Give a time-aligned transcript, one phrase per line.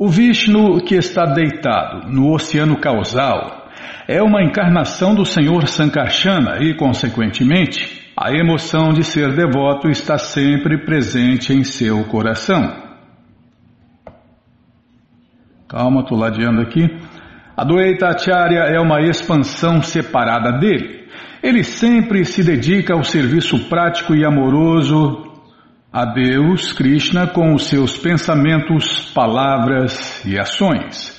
[0.00, 3.68] O Vishnu que está deitado no oceano causal
[4.06, 10.84] é uma encarnação do Senhor Sankarsana e, consequentemente, a emoção de ser devoto está sempre
[10.84, 12.80] presente em seu coração.
[15.68, 16.84] Calma, estou ladeando aqui.
[17.56, 21.08] A Adwaita Acharya é uma expansão separada dele.
[21.42, 25.27] Ele sempre se dedica ao serviço prático e amoroso
[25.92, 31.16] a Deus, Krishna, com os seus pensamentos, palavras e ações.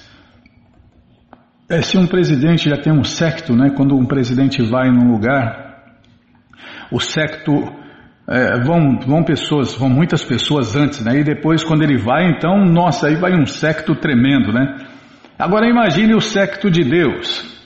[1.67, 3.71] É, se um presidente já tem um secto, né?
[3.75, 5.93] Quando um presidente vai num lugar,
[6.91, 7.51] o secto
[8.27, 11.19] é, vão, vão pessoas, vão muitas pessoas antes, né?
[11.19, 14.77] E depois quando ele vai, então, nossa, aí vai um secto tremendo, né?
[15.37, 17.57] Agora imagine o secto de Deus.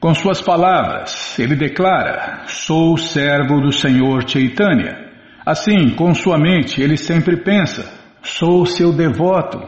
[0.00, 5.03] Com suas palavras, ele declara: Sou servo do Senhor Chaitanya.
[5.44, 7.84] Assim, com sua mente, ele sempre pensa:
[8.22, 9.60] Sou seu devoto.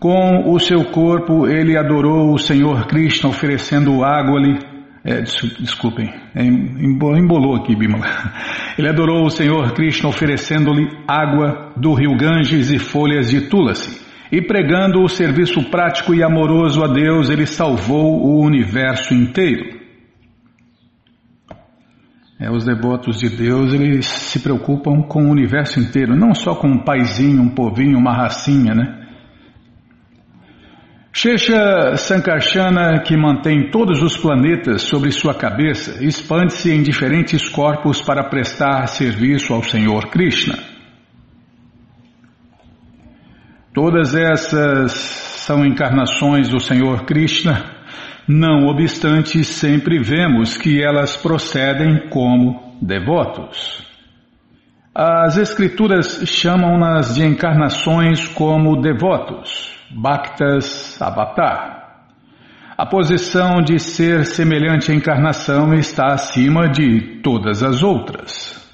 [0.00, 4.58] Com o seu corpo, ele adorou o Senhor Krishna, oferecendo água-lhe.
[5.06, 8.06] É, desculpem, embolou aqui, Bimala.
[8.78, 14.02] Ele adorou o Senhor Krishna, oferecendo-lhe água do rio Ganges e folhas de Tulasi.
[14.32, 19.83] E pregando o serviço prático e amoroso a Deus, ele salvou o universo inteiro.
[22.38, 26.68] É, os devotos de Deus, eles se preocupam com o universo inteiro, não só com
[26.68, 29.04] um paizinho, um povinho, uma racinha, né?
[31.12, 38.28] Shesha Sankarsana, que mantém todos os planetas sobre sua cabeça, expande-se em diferentes corpos para
[38.28, 40.58] prestar serviço ao Senhor Krishna.
[43.72, 47.73] Todas essas são encarnações do Senhor Krishna,
[48.26, 53.84] não obstante, sempre vemos que elas procedem como devotos.
[54.94, 61.84] As Escrituras chamam-nas de encarnações como devotos, Bhaktas Avatar.
[62.76, 68.64] A posição de ser semelhante à encarnação está acima de todas as outras.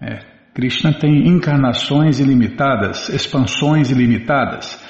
[0.00, 0.18] É,
[0.54, 4.82] Krishna tem encarnações ilimitadas, expansões ilimitadas.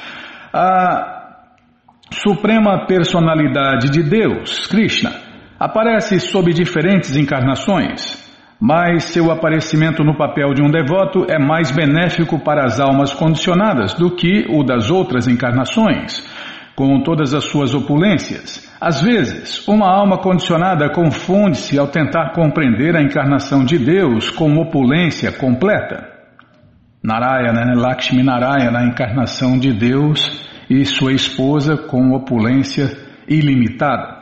[0.53, 1.18] A
[2.11, 5.13] Suprema Personalidade de Deus, Krishna,
[5.61, 8.27] aparece sob diferentes encarnações,
[8.59, 13.93] mas seu aparecimento no papel de um devoto é mais benéfico para as almas condicionadas
[13.93, 16.27] do que o das outras encarnações,
[16.75, 18.67] com todas as suas opulências.
[18.81, 25.31] Às vezes, uma alma condicionada confunde-se ao tentar compreender a encarnação de Deus com opulência
[25.31, 26.09] completa.
[27.05, 27.75] Narayana?
[27.77, 32.97] Lakshmi Narayana, a encarnação de Deus e sua esposa com opulência
[33.27, 34.19] ilimitada.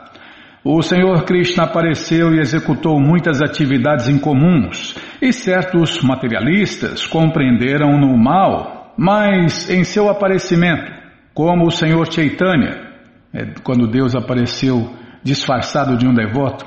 [0.63, 8.93] O Senhor Krishna apareceu e executou muitas atividades incomuns, e certos materialistas compreenderam no mal,
[8.97, 10.91] mas em seu aparecimento,
[11.33, 12.87] como o Senhor Chaitanya,
[13.33, 14.91] é, quando Deus apareceu
[15.23, 16.65] disfarçado de um devoto,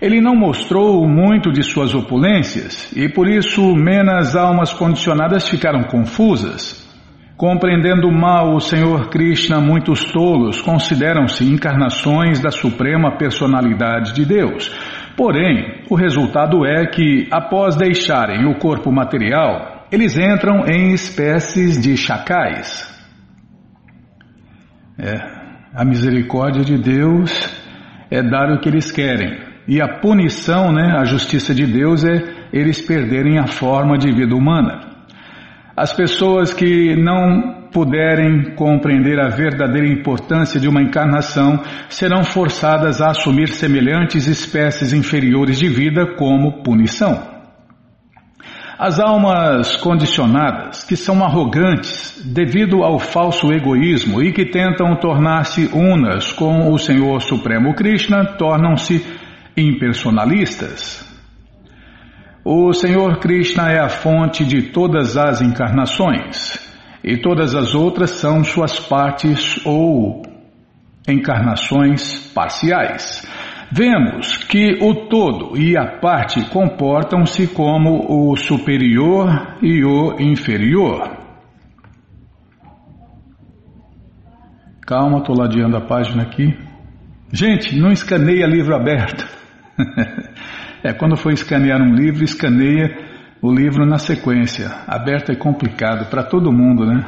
[0.00, 6.89] ele não mostrou muito de suas opulências e por isso menos almas condicionadas ficaram confusas.
[7.40, 14.68] Compreendendo mal o Senhor Krishna, muitos tolos consideram-se encarnações da Suprema Personalidade de Deus.
[15.16, 21.96] Porém, o resultado é que, após deixarem o corpo material, eles entram em espécies de
[21.96, 22.86] chacais.
[24.98, 25.14] É,
[25.74, 27.32] a misericórdia de Deus
[28.10, 29.38] é dar o que eles querem.
[29.66, 32.18] E a punição, né, a justiça de Deus é
[32.52, 34.89] eles perderem a forma de vida humana.
[35.80, 41.58] As pessoas que não puderem compreender a verdadeira importância de uma encarnação
[41.88, 47.18] serão forçadas a assumir semelhantes espécies inferiores de vida como punição.
[48.78, 56.30] As almas condicionadas, que são arrogantes devido ao falso egoísmo e que tentam tornar-se unas
[56.30, 59.02] com o Senhor Supremo Krishna, tornam-se
[59.56, 61.09] impersonalistas.
[62.52, 66.58] O Senhor Krishna é a fonte de todas as encarnações
[67.04, 70.20] e todas as outras são suas partes ou
[71.08, 73.24] encarnações parciais
[73.70, 81.18] vemos que o todo e a parte comportam-se como o superior e o inferior.
[84.84, 86.52] Calma, estou ladeando a página aqui.
[87.32, 89.24] Gente, não escaneia livro aberto.
[90.82, 92.96] é, quando for escanear um livro, escaneia
[93.42, 94.68] o livro na sequência.
[94.86, 97.04] Aberto é complicado para todo mundo, né?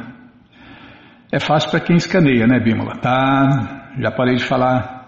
[1.31, 2.97] É fácil para quem escaneia, né, Bímola?
[2.97, 5.03] Tá, já parei de falar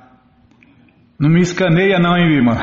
[1.17, 2.57] não me escaneia não, hein, irmã?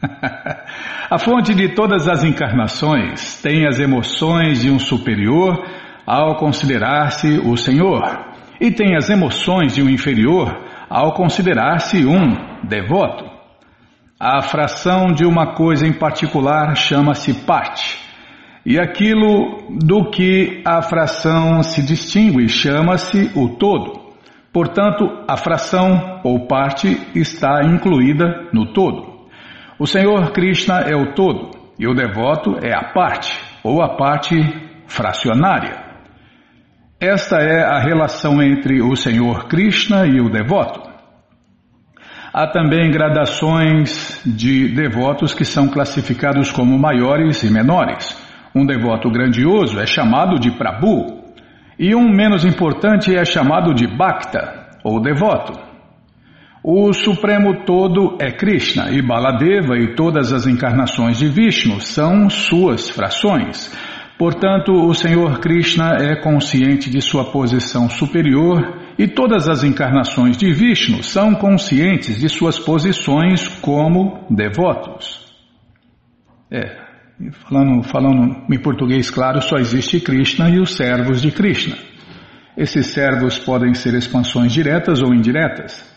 [1.10, 5.66] A fonte de todas as encarnações tem as emoções de um superior
[6.06, 8.02] ao considerar-se o Senhor,
[8.60, 13.33] e tem as emoções de um inferior ao considerar-se um devoto.
[14.26, 18.00] A fração de uma coisa em particular chama-se parte,
[18.64, 24.14] e aquilo do que a fração se distingue chama-se o todo.
[24.50, 29.26] Portanto, a fração ou parte está incluída no todo.
[29.78, 34.36] O Senhor Krishna é o todo e o devoto é a parte, ou a parte
[34.86, 35.84] fracionária.
[36.98, 40.93] Esta é a relação entre o Senhor Krishna e o devoto.
[42.36, 48.12] Há também gradações de devotos que são classificados como maiores e menores.
[48.52, 51.22] Um devoto grandioso é chamado de Prabhu
[51.78, 55.52] e um menos importante é chamado de Bhakta, ou devoto.
[56.60, 62.90] O Supremo Todo é Krishna e Baladeva e todas as encarnações de Vishnu são suas
[62.90, 63.72] frações.
[64.18, 70.52] Portanto, o Senhor Krishna é consciente de sua posição superior e todas as encarnações de
[70.52, 75.24] Vishnu são conscientes de suas posições como devotos.
[76.50, 76.84] É,
[77.32, 81.76] falando, falando em português claro, só existe Krishna e os servos de Krishna.
[82.56, 85.92] Esses servos podem ser expansões diretas ou indiretas.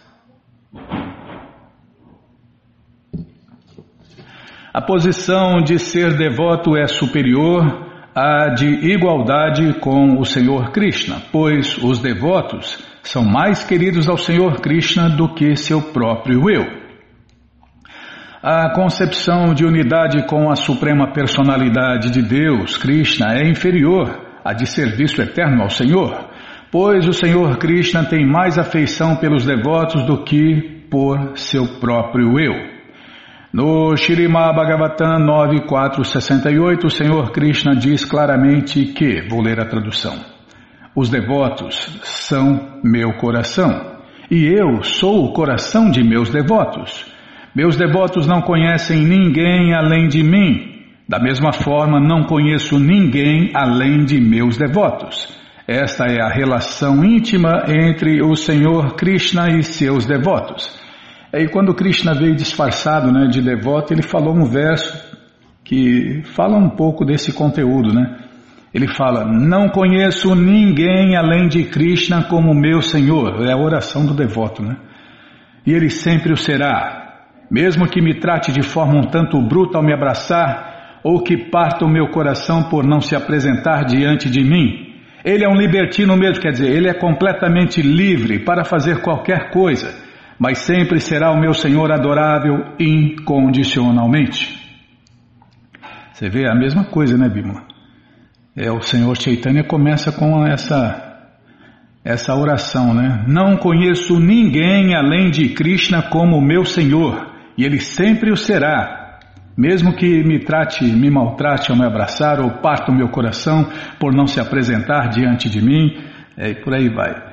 [4.73, 7.86] A posição de ser devoto é superior
[8.17, 14.59] à de igualdade com o Senhor Krishna, pois os devotos são mais queridos ao Senhor
[14.59, 16.65] Krishna do que seu próprio eu.
[18.41, 24.65] A concepção de unidade com a suprema personalidade de Deus, Krishna, é inferior à de
[24.65, 26.27] serviço eterno ao Senhor,
[26.71, 32.76] pois o Senhor Krishna tem mais afeição pelos devotos do que por seu próprio eu.
[33.57, 40.13] No Shirimá Bhagavatam 9468, o Senhor Krishna diz claramente que, vou ler a tradução,
[40.95, 43.97] os devotos são meu coração
[44.29, 47.03] e eu sou o coração de meus devotos.
[47.55, 50.83] Meus devotos não conhecem ninguém além de mim.
[51.09, 55.35] Da mesma forma, não conheço ninguém além de meus devotos.
[55.67, 60.85] Esta é a relação íntima entre o Senhor Krishna e seus devotos.
[61.31, 65.05] Aí quando Krishna veio disfarçado né, de devoto, ele falou um verso
[65.63, 68.19] que fala um pouco desse conteúdo, né?
[68.73, 73.45] Ele fala: Não conheço ninguém além de Krishna como meu Senhor.
[73.45, 74.77] É a oração do devoto, né?
[75.65, 77.05] E ele sempre o será.
[77.51, 81.85] Mesmo que me trate de forma um tanto bruta ao me abraçar, ou que parta
[81.85, 84.93] o meu coração por não se apresentar diante de mim,
[85.23, 90.06] ele é um libertino mesmo, quer dizer, ele é completamente livre para fazer qualquer coisa
[90.39, 94.57] mas sempre será o meu Senhor adorável incondicionalmente.
[96.13, 97.65] Você vê a mesma coisa, né, Bimala?
[98.55, 101.03] É, o Senhor Chaitanya começa com essa
[102.03, 103.25] essa oração, né?
[103.27, 109.19] Não conheço ninguém além de Krishna como meu Senhor, e ele sempre o será.
[109.57, 113.69] Mesmo que me trate, me maltrate ao me abraçar ou parta o meu coração
[113.99, 115.97] por não se apresentar diante de mim,
[116.37, 117.26] é, por aí vai.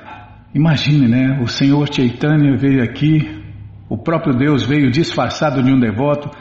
[0.55, 1.39] Imagine, né?
[1.41, 3.43] O Senhor Chaitanya veio aqui,
[3.89, 6.31] o próprio Deus veio disfarçado de um devoto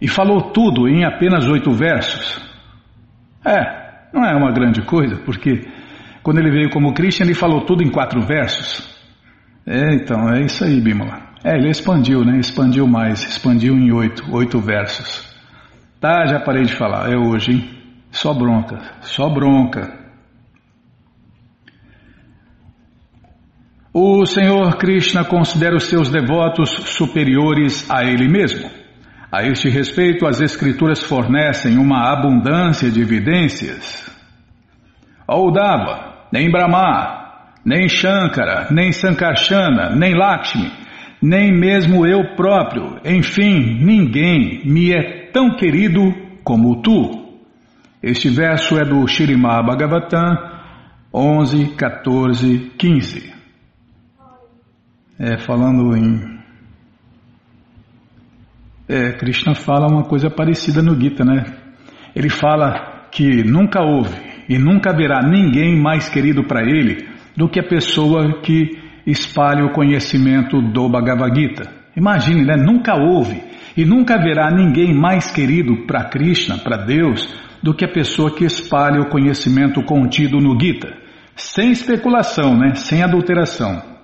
[0.00, 2.44] e falou tudo em apenas oito versos.
[3.46, 5.60] É, não é uma grande coisa, porque
[6.24, 8.84] quando ele veio como Krishna, ele falou tudo em quatro versos.
[9.64, 11.20] É, então, é isso aí, Bimala.
[11.44, 12.38] É, ele expandiu, né?
[12.38, 15.24] Expandiu mais, expandiu em oito, oito versos.
[16.00, 17.70] Tá, já parei de falar, é hoje, hein?
[18.10, 20.05] Só bronca, só bronca.
[23.98, 28.70] O Senhor Krishna considera os seus devotos superiores a ele mesmo.
[29.32, 34.06] A este respeito, as Escrituras fornecem uma abundância de evidências.
[35.26, 40.70] Audava, nem Brahma, nem Shankara, nem Sankarsana, nem Lakshmi,
[41.22, 46.02] nem mesmo eu próprio, enfim, ninguém me é tão querido
[46.44, 47.32] como tu.
[48.02, 50.36] Este verso é do Shirimá Bhagavatam
[51.14, 53.35] 11, 14, 15
[55.18, 56.36] é, falando em.
[58.88, 61.44] É, Krishna fala uma coisa parecida no Gita, né?
[62.14, 64.14] Ele fala que nunca houve
[64.48, 69.72] e nunca haverá ninguém mais querido para ele do que a pessoa que espalha o
[69.72, 71.70] conhecimento do Bhagavad Gita.
[71.96, 72.56] Imagine, né?
[72.56, 73.42] Nunca houve
[73.76, 77.28] e nunca haverá ninguém mais querido para Krishna, para Deus,
[77.62, 80.94] do que a pessoa que espalha o conhecimento contido no Gita.
[81.34, 82.74] Sem especulação, né?
[82.74, 83.95] Sem adulteração.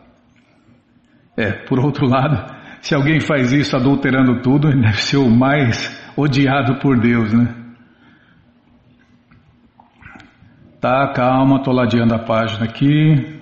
[1.37, 6.03] É, por outro lado, Se alguém faz isso adulterando tudo, ele deve ser o mais
[6.17, 7.55] odiado por Deus, né?
[10.81, 13.41] Tá, calma, tô ladeando a página aqui.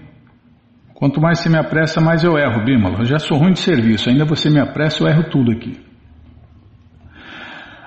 [0.92, 2.98] Quanto mais você me apressa, mais eu erro, Bímola.
[2.98, 5.80] Eu já sou ruim de serviço, ainda você me apressa, eu erro tudo aqui.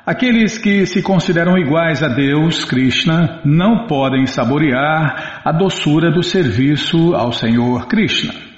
[0.03, 7.13] Aqueles que se consideram iguais a Deus, Krishna, não podem saborear a doçura do serviço
[7.13, 8.52] ao Senhor Krishna.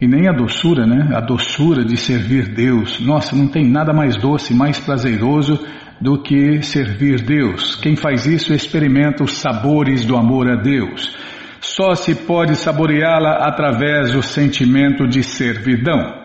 [0.00, 1.14] E nem a doçura, né?
[1.14, 2.98] A doçura de servir Deus.
[3.00, 5.58] Nossa, não tem nada mais doce, mais prazeroso
[6.00, 7.76] do que servir Deus.
[7.76, 11.14] Quem faz isso experimenta os sabores do amor a Deus.
[11.60, 16.18] Só se pode saboreá-la através do sentimento de servidão.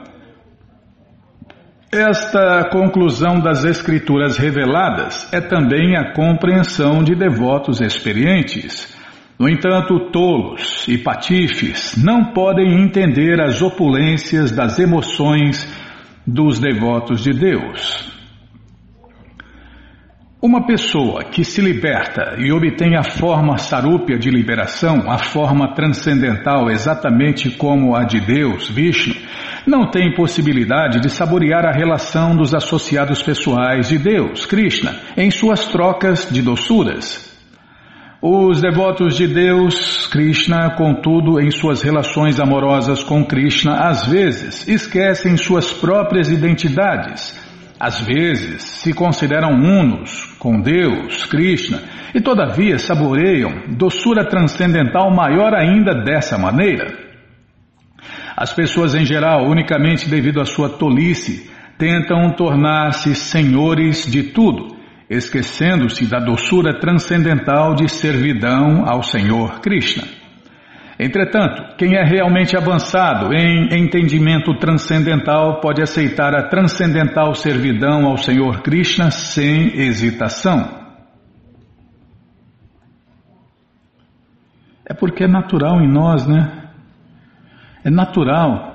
[1.92, 8.96] Esta conclusão das Escrituras reveladas é também a compreensão de devotos experientes.
[9.38, 15.68] No entanto, tolos e patifes não podem entender as opulências das emoções
[16.26, 18.16] dos devotos de Deus.
[20.42, 26.70] Uma pessoa que se liberta e obtém a forma sarúpia de liberação, a forma transcendental
[26.70, 29.16] exatamente como a de Deus, Vishnu,
[29.68, 35.68] não tem possibilidade de saborear a relação dos associados pessoais de Deus, Krishna, em suas
[35.68, 37.35] trocas de doçuras.
[38.28, 45.38] Os devotos de Deus, Krishna, contudo, em suas relações amorosas com Krishna, às vezes esquecem
[45.38, 47.40] suas próprias identidades.
[47.80, 51.84] Às vezes se consideram unos com Deus, Krishna,
[52.16, 56.98] e todavia saboreiam doçura transcendental maior ainda dessa maneira.
[58.36, 64.75] As pessoas em geral, unicamente devido à sua tolice, tentam tornar-se senhores de tudo
[65.10, 70.04] esquecendo-se da doçura transcendental de servidão ao Senhor Krishna.
[70.98, 78.62] Entretanto, quem é realmente avançado em entendimento transcendental pode aceitar a transcendental servidão ao Senhor
[78.62, 80.86] Krishna sem hesitação.
[84.88, 86.70] É porque é natural em nós, né?
[87.84, 88.74] É natural.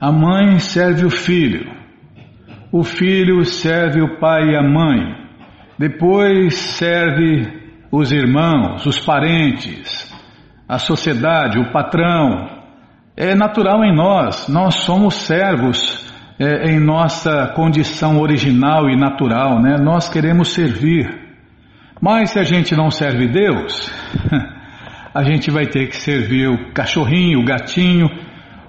[0.00, 1.70] A mãe serve o filho,
[2.72, 5.21] o filho serve o pai e a mãe,
[5.78, 7.60] depois serve
[7.90, 10.12] os irmãos, os parentes,
[10.68, 12.62] a sociedade, o patrão.
[13.16, 19.76] É natural em nós, nós somos servos é, em nossa condição original e natural, né?
[19.78, 21.08] Nós queremos servir.
[22.00, 23.92] Mas se a gente não serve Deus,
[25.14, 28.08] a gente vai ter que servir o cachorrinho, o gatinho,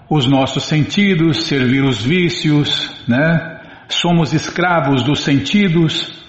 [0.10, 3.62] os nossos sentidos, servir os vícios, né?
[3.88, 6.23] Somos escravos dos sentidos.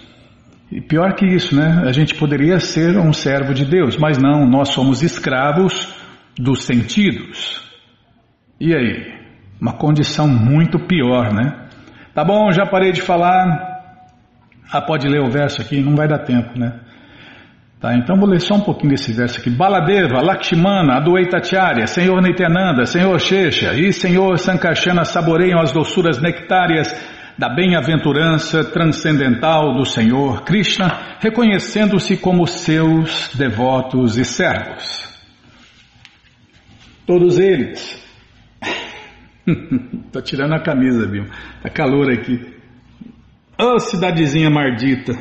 [0.71, 1.83] E pior que isso, né?
[1.87, 5.95] A gente poderia ser um servo de Deus, mas não, nós somos escravos
[6.39, 7.63] dos sentidos.
[8.61, 9.15] E aí?
[9.61, 11.69] Uma condição muito pior, né?
[12.15, 13.45] Tá bom, já parei de falar.
[14.73, 16.81] Ah, pode ler o verso aqui, não vai dar tempo, né?
[17.81, 19.51] Tá, então vou ler só um pouquinho desse verso aqui.
[19.51, 26.91] Baladeva, Lakshmana, Adwaitacharya, Senhor Nityananda, Senhor Shesha e Senhor Sankarsana saboreiam as doçuras nectárias
[27.37, 35.13] da bem-aventurança transcendental do Senhor Krishna, reconhecendo-se como seus devotos e servos.
[37.07, 38.03] Todos eles.
[40.07, 41.25] Estou tirando a camisa, viu?
[41.63, 42.55] Tá calor aqui.
[43.59, 45.13] Oh, cidadezinha mardita.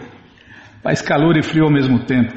[0.82, 2.34] Faz calor e frio ao mesmo tempo.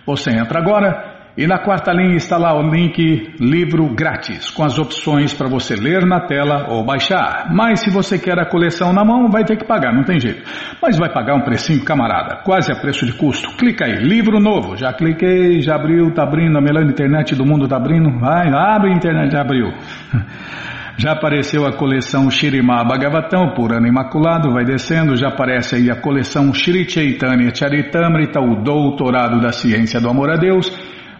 [0.04, 1.07] Você entra agora
[1.38, 5.76] e na quarta linha está lá o link livro grátis, com as opções para você
[5.76, 7.47] ler na tela ou baixar.
[7.54, 10.42] Mas se você quer a coleção na mão, vai ter que pagar, não tem jeito.
[10.83, 13.57] Mas vai pagar um precinho, camarada, quase a preço de custo.
[13.57, 14.76] Clica aí, livro novo.
[14.76, 18.18] Já cliquei, já abriu, tá abrindo, a melhor internet do mundo tá abrindo.
[18.18, 19.73] Vai, abre a internet, já abriu.
[21.00, 25.95] Já apareceu a coleção Shirimá Bhagavatam, por ano imaculado, vai descendo, já aparece aí a
[25.95, 30.68] coleção Shri Chaitanya Charitamrita, o doutorado da ciência do amor a Deus,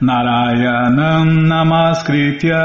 [0.00, 2.56] Narayanam Namaskritya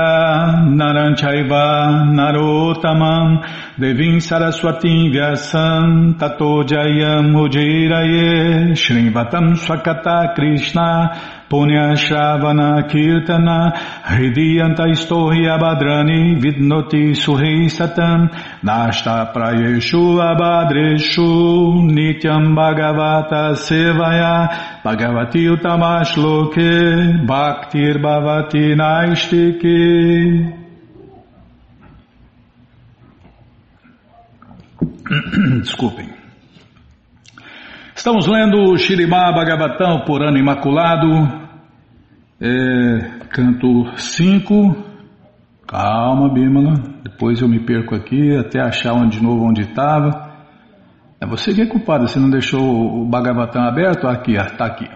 [0.72, 3.42] Naranchaiva Narotamam
[3.78, 13.72] Devim Saraswatim Vyasam Tato Jayam Ujiraye Shrivatam Swakata Krishna Punya Shravana Kirtana
[14.04, 18.28] Hridiyanta Istohi Abadrani Vidnoti Suhi Satam
[18.62, 29.80] Nashta Prayeshu Abadreshu Nityam Bhagavata Sevaya Bhagavati Utamashloke Bhaktir Bhavati Naistiki
[35.62, 36.10] Desculpem.
[37.96, 41.45] Estamos lendo o Shirimá Bhagavatam por ano imaculado,
[42.40, 44.84] é, canto 5.
[45.68, 50.34] Calma, Bímala, depois eu me perco aqui até achar onde, de novo onde estava.
[51.20, 54.08] É você que é culpado, você não deixou o Bhagavatam aberto?
[54.08, 54.88] Aqui, está aqui.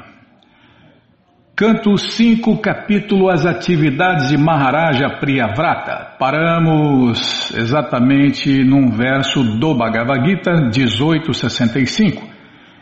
[1.56, 6.15] Canto 5, capítulo As Atividades de Maharaja Priyavrata.
[6.17, 12.38] Paramos exatamente num verso do Bhagavad Gita 1865.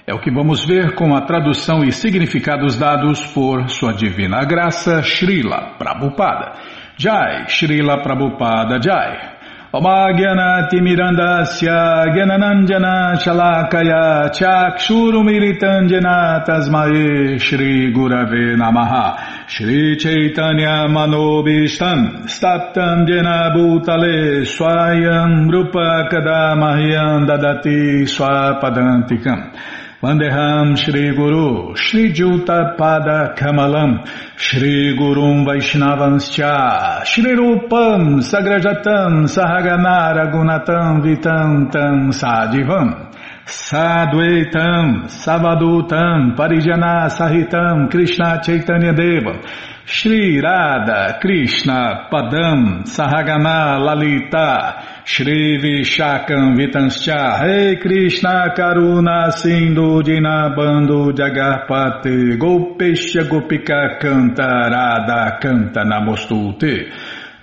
[0.09, 5.03] É o que vamos ver com a tradução e significados dados por Sua Divina Graça,
[5.03, 6.53] Srila Prabhupada.
[6.97, 9.35] Jai, Srila Prabhupada Jai.
[9.73, 24.45] Omagyanati Mirandasya Gyananandjana Shalakaya Chakshurumiritanjana Tasmae Shri Gurave Namaha Shri Chaitanya Manobishtam Staptam Jena Bhutale
[24.45, 29.51] Swayam Rupa Kadamahyam Dadati Swapadantikam
[30.01, 31.75] Vandeham Shri Guru.
[31.75, 34.05] Shri Juta Pada Kamalam.
[34.37, 37.03] Shri Gurum Vaishnavanscha.
[37.03, 43.06] Shri Rupam Sagrajatam Sahaganara Gunatam Vitantam Sadivam
[43.47, 49.39] Sadhuetam Savadutam Parijana Sahitam Krishna Chaitanya Deva
[49.85, 62.37] Shri Radha Krishna Padam Sahagana Lalita Shri Vishakam Vitanscha Rei Krishna Karuna Sindhu Dinabando Jagarpate
[62.37, 66.91] Gopesha Gopika Canta Radha Canta Namostute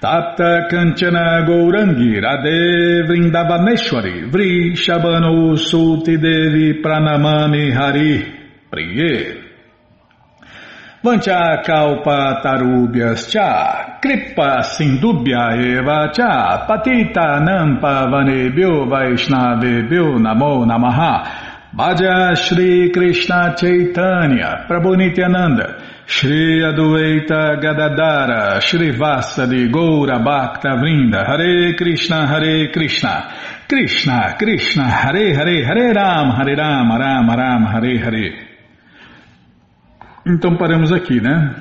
[0.05, 8.21] Tapta Kanchana Gourangi Radhe Vrindavaneshwari Vri Shabano Sulti Devi Pranamami Hari
[8.71, 9.41] Priye
[11.03, 21.53] Vancha kalpa tarubhyas cha, kripa sindubhya eva cha, patita nampa vanebhyo vaishnavebhyo namo namaha.
[21.75, 31.75] Bhaja Shri Krishna Chaitanya, Prabhu Nityananda, Shri Adueita Gadadara, Shri Vasadi Goura Bhakta Vrinda, Hare
[31.75, 33.33] Krishna, Hare Krishna,
[33.67, 38.49] Krishna, Krishna, Hare Hare, Hare Ram, Hare Ram, Ram Ram, Hare Hare.
[40.27, 41.55] Então paramos aqui, né?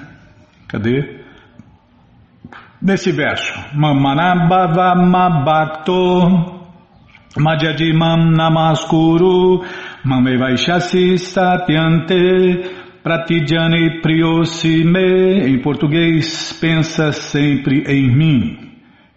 [0.67, 1.21] Cadê?
[2.81, 3.53] Nesse verso.
[3.73, 6.51] Mamanabhavamabhakto
[7.37, 9.63] Madhyadimam namaskuru
[10.05, 18.57] Mamevaishasi satyante Pratidjani priosime Em português, pensa sempre em mim.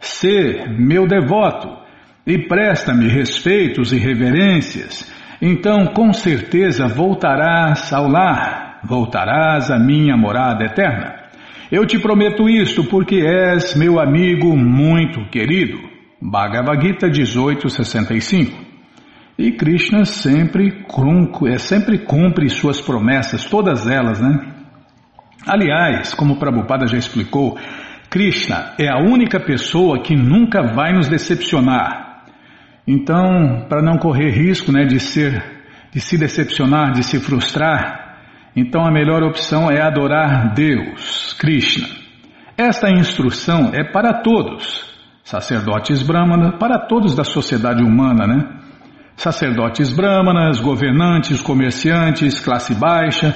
[0.00, 1.68] Se meu devoto
[2.26, 5.08] e presta-me respeitos e reverências,
[5.40, 11.14] então com certeza voltarás ao lar voltarás à minha morada eterna.
[11.70, 15.78] Eu te prometo isto porque és meu amigo muito querido.
[16.20, 18.65] Bhagavad Gita 1865
[19.38, 20.86] e Krishna sempre,
[21.46, 24.54] é, sempre cumpre suas promessas, todas elas, né?
[25.46, 27.58] Aliás, como Prabhupada já explicou,
[28.08, 32.24] Krishna é a única pessoa que nunca vai nos decepcionar.
[32.86, 35.44] Então, para não correr risco né, de, ser,
[35.92, 38.18] de se decepcionar, de se frustrar,
[38.56, 41.86] então a melhor opção é adorar Deus, Krishna.
[42.56, 44.84] Esta instrução é para todos,
[45.22, 48.65] sacerdotes brahmanas, para todos da sociedade humana, né?
[49.16, 53.34] Sacerdotes brahmanas, governantes, comerciantes, classe baixa.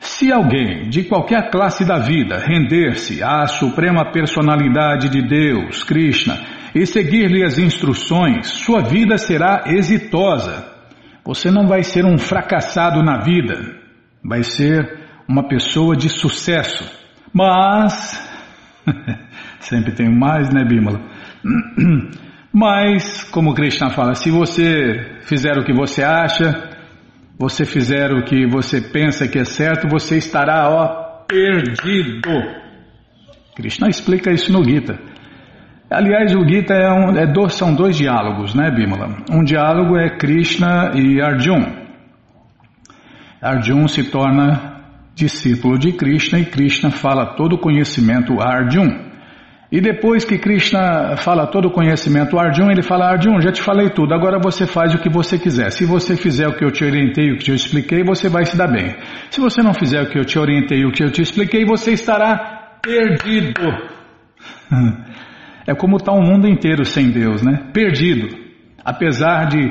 [0.00, 6.36] Se alguém de qualquer classe da vida render-se à suprema personalidade de Deus, Krishna,
[6.74, 10.64] e seguir-lhe as instruções, sua vida será exitosa.
[11.24, 13.76] Você não vai ser um fracassado na vida,
[14.24, 16.84] vai ser uma pessoa de sucesso.
[17.32, 18.18] Mas,
[19.60, 21.00] sempre tem mais, né, Bímola?
[22.52, 26.68] Mas, como Krishna fala, se você fizer o que você acha,
[27.38, 32.60] você fizer o que você pensa que é certo, você estará, ó, perdido.
[33.54, 34.98] Krishna explica isso no Gita.
[35.90, 39.24] Aliás, o Gita é um, é dois, são dois diálogos, né, Bimala?
[39.30, 41.80] Um diálogo é Krishna e Arjun.
[43.40, 44.82] Arjun se torna
[45.14, 49.09] discípulo de Krishna e Krishna fala todo o conhecimento a Arjun.
[49.72, 53.88] E depois que Krishna fala todo o conhecimento Arjun, ele fala, Arjun, já te falei
[53.90, 55.70] tudo, agora você faz o que você quiser.
[55.70, 58.44] Se você fizer o que eu te orientei, o que eu te expliquei, você vai
[58.44, 58.96] se dar bem.
[59.30, 61.92] Se você não fizer o que eu te orientei, o que eu te expliquei, você
[61.92, 63.62] estará perdido.
[65.66, 67.68] É como está o mundo inteiro sem Deus, né?
[67.72, 68.26] Perdido.
[68.84, 69.70] Apesar de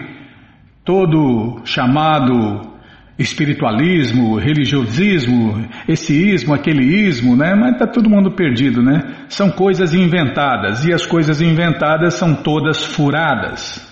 [0.85, 2.78] todo chamado
[3.19, 7.53] espiritualismo, religiosismo, esse ismo, aquele ismo, né?
[7.53, 9.25] Mas está todo mundo perdido, né?
[9.27, 13.85] São coisas inventadas e as coisas inventadas são todas furadas.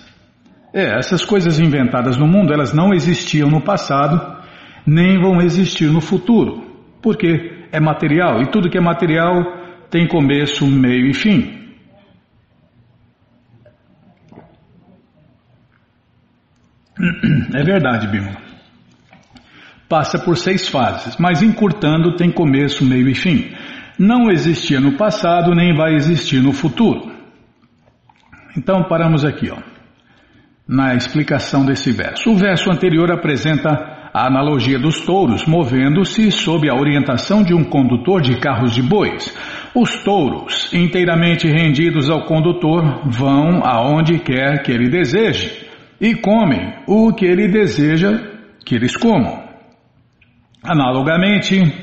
[0.74, 4.38] É, essas coisas inventadas no mundo, elas não existiam no passado,
[4.86, 6.64] nem vão existir no futuro,
[7.02, 9.44] porque é material e tudo que é material
[9.90, 11.58] tem começo, meio e fim.
[17.54, 18.47] É verdade, Bimo
[19.90, 23.52] passa por seis fases, mas encurtando tem começo, meio e fim.
[23.98, 27.12] Não existia no passado, nem vai existir no futuro.
[28.56, 29.58] Então paramos aqui, ó,
[30.68, 32.32] na explicação desse verso.
[32.32, 33.70] O verso anterior apresenta
[34.14, 39.36] a analogia dos touros movendo-se sob a orientação de um condutor de carros de bois.
[39.76, 45.68] Os touros, inteiramente rendidos ao condutor, vão aonde quer que ele deseje
[46.02, 48.20] e comem o que ele deseja
[48.66, 49.47] que eles comam.
[50.68, 51.74] Analogamente,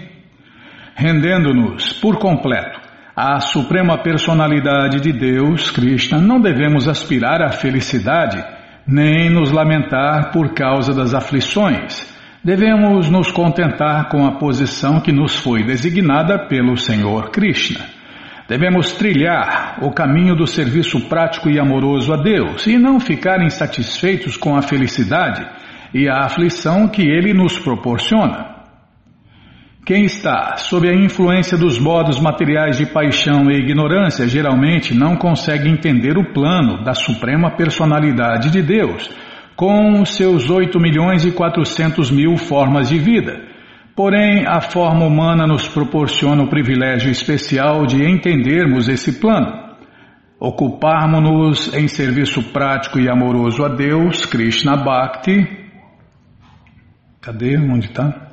[0.94, 2.78] rendendo-nos por completo
[3.16, 8.44] à suprema personalidade de Deus, Krishna, não devemos aspirar à felicidade
[8.86, 12.12] nem nos lamentar por causa das aflições.
[12.44, 17.80] Devemos nos contentar com a posição que nos foi designada pelo Senhor Krishna.
[18.46, 24.36] Devemos trilhar o caminho do serviço prático e amoroso a Deus e não ficar insatisfeitos
[24.36, 25.42] com a felicidade
[25.94, 28.53] e a aflição que Ele nos proporciona.
[29.84, 35.68] Quem está sob a influência dos modos materiais de paixão e ignorância geralmente não consegue
[35.68, 39.10] entender o plano da Suprema Personalidade de Deus,
[39.54, 43.42] com seus 8 milhões e 400 mil formas de vida.
[43.94, 49.52] Porém, a forma humana nos proporciona o privilégio especial de entendermos esse plano.
[50.40, 55.46] Ocuparmos-nos em serviço prático e amoroso a Deus, Krishna Bhakti.
[57.20, 57.58] Cadê?
[57.58, 58.23] Onde está?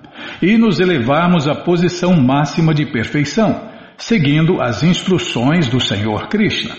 [0.41, 6.75] E nos elevarmos à posição máxima de perfeição, seguindo as instruções do Senhor Krishna.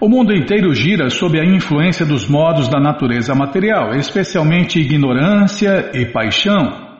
[0.00, 6.04] O mundo inteiro gira sob a influência dos modos da natureza material, especialmente ignorância e
[6.06, 6.98] paixão.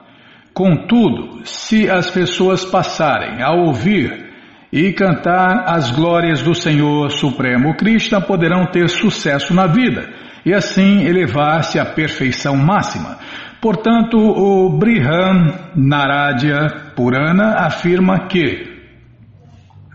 [0.55, 4.25] Contudo, se as pessoas passarem a ouvir
[4.73, 10.09] e cantar as glórias do Senhor Supremo Krishna, poderão ter sucesso na vida
[10.45, 13.19] e assim elevar-se à perfeição máxima.
[13.65, 18.63] Portanto, o Brihan Naradya Purana afirma que.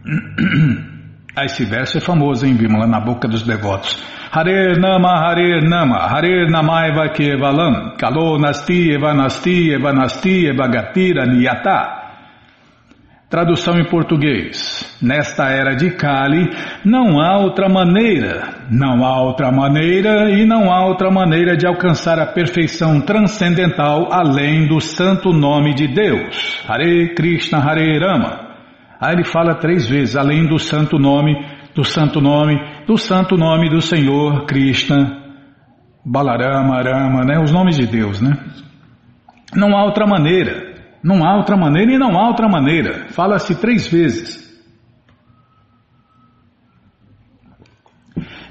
[1.39, 3.95] Esse verso é famoso em Bimala, na boca dos devotos.
[4.31, 11.27] Hare Nama, Hare Nama, Hare Namaiva Kevalam, Kalo Nasti, Eva Nasti, Eva Nasti, Eva Gatira
[11.27, 11.98] Niyata.
[13.29, 14.97] Tradução em português.
[14.99, 16.49] Nesta era de Kali,
[16.83, 22.17] não há outra maneira, não há outra maneira e não há outra maneira de alcançar
[22.17, 26.65] a perfeição transcendental além do santo nome de Deus.
[26.67, 28.49] Hare Krishna Hare Rama.
[28.99, 31.35] Aí ele fala três vezes, além do santo nome,
[31.75, 35.19] do santo nome, do santo nome do Senhor Krishna,
[36.03, 37.39] Balarama, Rama, né?
[37.39, 38.35] Os nomes de Deus, né?
[39.55, 40.68] Não há outra maneira.
[41.03, 43.07] Não há outra maneira e não há outra maneira.
[43.09, 44.49] Fala-se três vezes.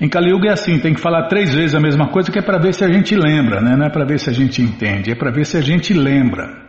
[0.00, 2.42] Em Kali Yuga é assim, tem que falar três vezes a mesma coisa que é
[2.42, 3.76] para ver se a gente lembra, né?
[3.76, 6.68] não é para ver se a gente entende, é para ver se a gente lembra.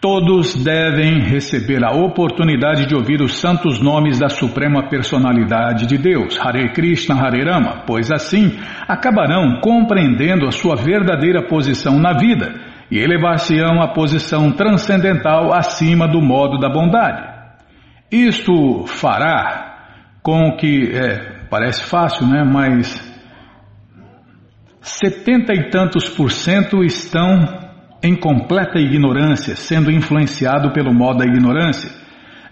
[0.00, 6.38] Todos devem receber a oportunidade de ouvir os santos nomes da Suprema Personalidade de Deus,
[6.40, 8.56] Hare Krishna, Hare Rama, pois assim
[8.88, 16.20] acabarão compreendendo a sua verdadeira posição na vida e elevar-se-ão à posição transcendental acima do
[16.20, 17.22] modo da bondade.
[18.10, 19.74] Isto fará
[20.22, 22.44] com que, é, parece fácil, né?
[22.44, 23.04] Mas
[24.80, 27.66] setenta e tantos por cento estão
[28.02, 31.90] em completa ignorância, sendo influenciado pelo modo da ignorância.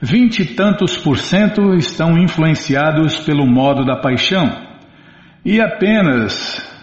[0.02, 4.50] Vinte e tantos por cento estão influenciados pelo modo da paixão.
[5.44, 6.73] E apenas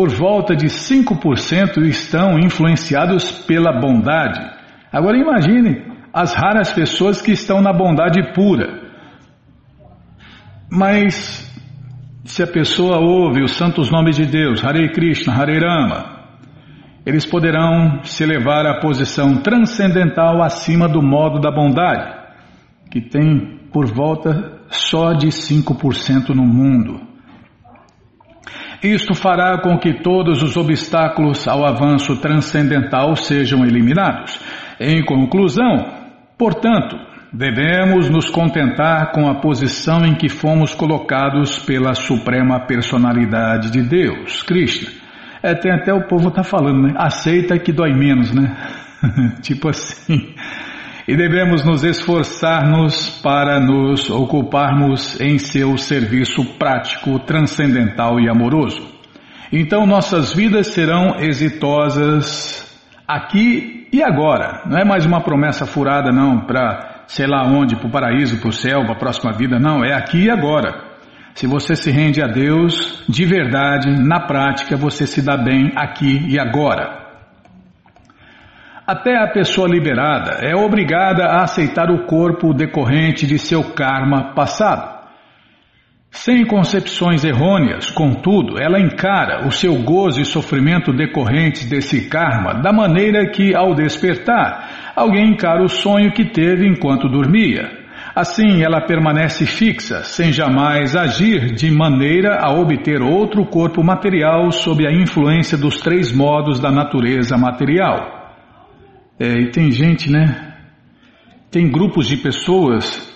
[0.00, 4.40] por volta de 5% estão influenciados pela bondade.
[4.90, 8.80] Agora imagine as raras pessoas que estão na bondade pura.
[10.70, 11.46] Mas
[12.24, 16.22] se a pessoa ouve os santos nomes de Deus, Hare Krishna, Hare Rama,
[17.04, 22.10] eles poderão se elevar à posição transcendental acima do modo da bondade,
[22.90, 27.09] que tem por volta só de 5% no mundo.
[28.82, 34.40] Isto fará com que todos os obstáculos ao avanço transcendental sejam eliminados.
[34.80, 35.86] Em conclusão,
[36.38, 36.96] portanto,
[37.30, 44.42] devemos nos contentar com a posição em que fomos colocados pela Suprema Personalidade de Deus,
[44.42, 44.88] Krishna.
[45.42, 46.94] É, tem até o povo tá falando, né?
[46.96, 48.56] Aceita que dói menos, né?
[49.42, 50.34] tipo assim
[51.10, 58.86] e devemos nos esforçar-nos para nos ocuparmos em seu serviço prático, transcendental e amoroso.
[59.52, 62.64] Então nossas vidas serão exitosas
[63.08, 64.62] aqui e agora.
[64.66, 68.50] Não é mais uma promessa furada, não, para sei lá onde, para o paraíso, para
[68.50, 70.90] o céu, para a próxima vida, não, é aqui e agora.
[71.34, 76.24] Se você se rende a Deus de verdade, na prática, você se dá bem aqui
[76.28, 76.99] e agora.
[78.92, 84.98] Até a pessoa liberada é obrigada a aceitar o corpo decorrente de seu karma passado.
[86.10, 92.72] Sem concepções errôneas, contudo, ela encara o seu gozo e sofrimento decorrentes desse karma da
[92.72, 97.70] maneira que, ao despertar, alguém encara o sonho que teve enquanto dormia.
[98.12, 104.84] Assim, ela permanece fixa, sem jamais agir de maneira a obter outro corpo material sob
[104.84, 108.19] a influência dos três modos da natureza material.
[109.20, 110.54] É, e tem gente, né?
[111.50, 113.06] Tem grupos de pessoas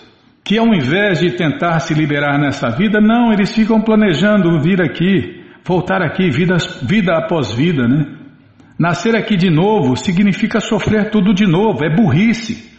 [0.45, 5.43] que ao invés de tentar se liberar nessa vida, não, eles ficam planejando vir aqui,
[5.65, 8.19] voltar aqui, vida, vida após vida, né?
[8.79, 12.71] Nascer aqui de novo significa sofrer tudo de novo, é burrice.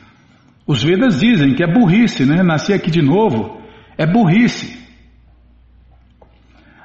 [0.67, 2.43] Os Vedas dizem que é burrice, né?
[2.43, 3.59] Nascer aqui de novo
[3.97, 4.84] é burrice.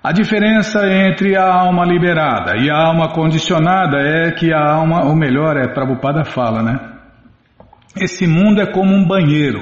[0.03, 5.15] A diferença entre a alma liberada e a alma condicionada é que a alma, ou
[5.15, 6.79] melhor, é Prabhupada fala, né?
[7.95, 9.61] Esse mundo é como um banheiro.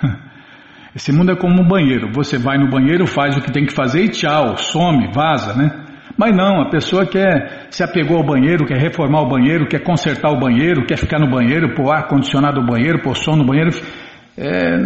[0.94, 2.12] Esse mundo é como um banheiro.
[2.12, 5.84] Você vai no banheiro, faz o que tem que fazer e tchau, some, vaza, né?
[6.16, 10.30] Mas não, a pessoa quer se apegou ao banheiro, quer reformar o banheiro, quer consertar
[10.30, 13.72] o banheiro, quer ficar no banheiro, pôr ar condicionado no banheiro, pôr som no banheiro.
[14.38, 14.76] É,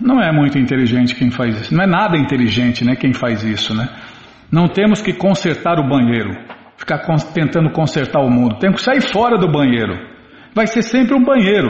[0.00, 1.74] não é muito inteligente quem faz isso.
[1.74, 2.94] Não é nada inteligente, né?
[2.94, 3.88] Quem faz isso, né?
[4.50, 6.30] Não temos que consertar o banheiro,
[6.76, 8.58] ficar tentando consertar o mundo.
[8.58, 9.94] Temos que sair fora do banheiro.
[10.54, 11.68] Vai ser sempre um banheiro.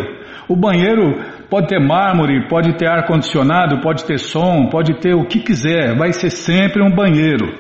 [0.49, 1.19] O banheiro
[1.51, 5.97] pode ter mármore, pode ter ar condicionado, pode ter som, pode ter o que quiser.
[5.97, 7.59] Vai ser sempre um banheiro.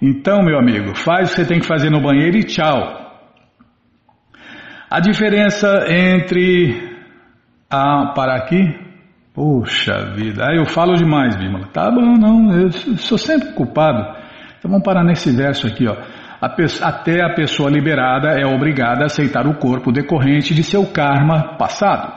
[0.00, 3.02] Então, meu amigo, faz o que você tem que fazer no banheiro e tchau.
[4.90, 6.94] A diferença entre
[7.68, 8.83] a para aqui
[9.34, 11.66] Puxa vida, aí eu falo demais, Bímola.
[11.72, 14.00] Tá bom, não, eu sou sempre culpado.
[14.56, 15.96] Então vamos parar nesse verso aqui, ó.
[16.40, 22.12] Até a pessoa liberada é obrigada a aceitar o corpo decorrente de seu karma passado.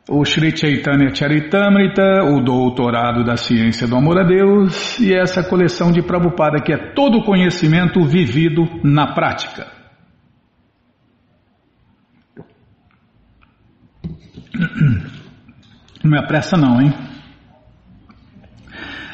[0.08, 5.92] O Sri Chaitanya Charitamrita, o Doutorado da Ciência do Amor a Deus e essa coleção
[5.92, 9.68] de Prabhupada que é todo conhecimento vivido na prática.
[16.02, 16.92] Não me apressa não, hein?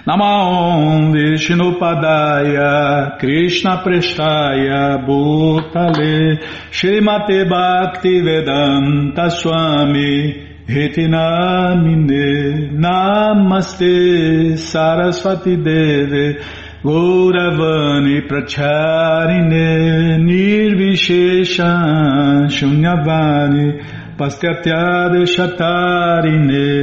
[0.06, 6.38] Namo Vishnupadaya Krishna Prestaya Bhutale
[6.70, 16.40] Srimate Bhakti Vedanta Swami Hitinamine Namaste Sarasvati Deve
[16.84, 23.82] Gauravani Pracharine Nirvishesha Shunyavani
[24.16, 26.76] Paskatyade Shatarine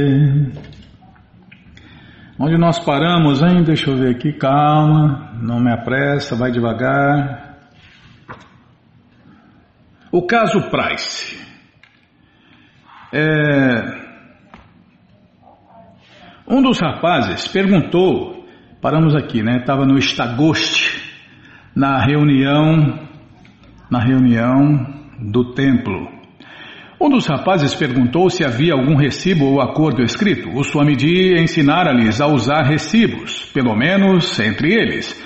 [2.36, 3.62] Onde nós paramos, hein?
[3.62, 7.60] Deixa eu ver aqui, calma, não me apressa, vai devagar.
[10.10, 11.40] O caso Price.
[13.12, 14.04] É...
[16.48, 18.44] Um dos rapazes perguntou,
[18.82, 19.58] paramos aqui, né?
[19.58, 21.12] Estava no Estagoste,
[21.74, 22.98] na reunião,
[23.88, 26.08] na reunião do templo.
[27.00, 30.48] Um dos rapazes perguntou se havia algum recibo ou acordo escrito.
[30.56, 35.20] O Swamiji ensinara-lhes a usar recibos, pelo menos entre eles.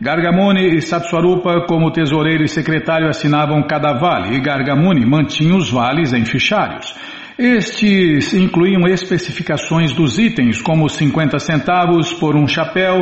[0.00, 6.12] Gargamuni e Satswarupa, como tesoureiro e secretário, assinavam cada vale, e Gargamuni mantinha os vales
[6.12, 6.92] em fichários.
[7.38, 13.00] Estes incluíam especificações dos itens, como 50 centavos por um chapéu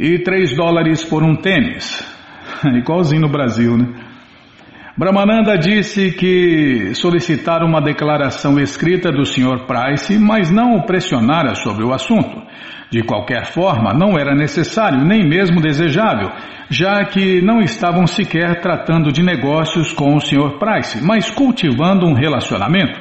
[0.00, 2.02] e 3 dólares por um tênis.
[2.64, 4.11] Igualzinho no Brasil, né?
[4.94, 9.66] Brahmananda disse que solicitara uma declaração escrita do Sr.
[9.66, 12.42] Price, mas não o pressionara sobre o assunto.
[12.90, 16.28] De qualquer forma, não era necessário, nem mesmo desejável,
[16.68, 20.58] já que não estavam sequer tratando de negócios com o Sr.
[20.58, 23.00] Price, mas cultivando um relacionamento.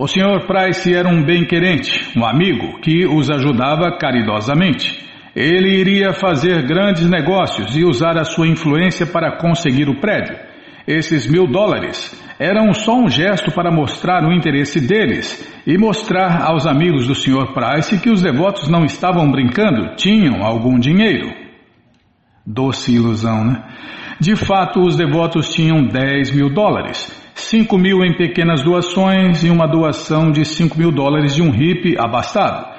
[0.00, 0.46] O Sr.
[0.48, 5.07] Price era um bem-querente, um amigo que os ajudava caridosamente.
[5.40, 10.36] Ele iria fazer grandes negócios e usar a sua influência para conseguir o prédio.
[10.84, 16.66] Esses mil dólares eram só um gesto para mostrar o interesse deles e mostrar aos
[16.66, 17.54] amigos do Sr.
[17.54, 21.28] Price que os devotos não estavam brincando, tinham algum dinheiro.
[22.44, 23.62] Doce ilusão, né?
[24.18, 29.68] De fato, os devotos tinham 10 mil dólares, 5 mil em pequenas doações e uma
[29.68, 32.77] doação de 5 mil dólares de um hippie abastado.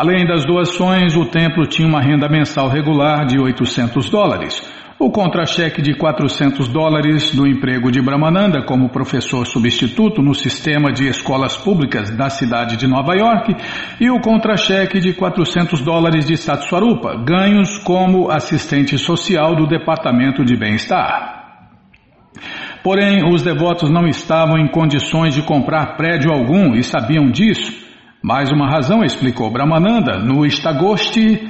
[0.00, 4.66] Além das doações, o templo tinha uma renda mensal regular de 800 dólares,
[4.98, 11.06] o contra-cheque de 400 dólares do emprego de Brahmananda como professor substituto no sistema de
[11.06, 13.54] escolas públicas da cidade de Nova York
[14.00, 20.56] e o contra-cheque de 400 dólares de Satswarupa, ganhos como assistente social do Departamento de
[20.56, 21.68] Bem-Estar.
[22.82, 27.89] Porém, os devotos não estavam em condições de comprar prédio algum e sabiam disso.
[28.22, 31.40] Mais uma razão, explicou Brahmananda, no Istagosti,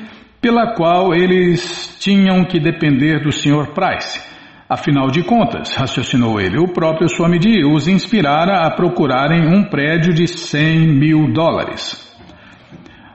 [0.40, 3.74] pela qual eles tinham que depender do Sr.
[3.74, 4.20] Price.
[4.68, 10.28] Afinal de contas, raciocinou ele, o próprio Swamiji os inspirara a procurarem um prédio de
[10.28, 12.08] 100 mil dólares.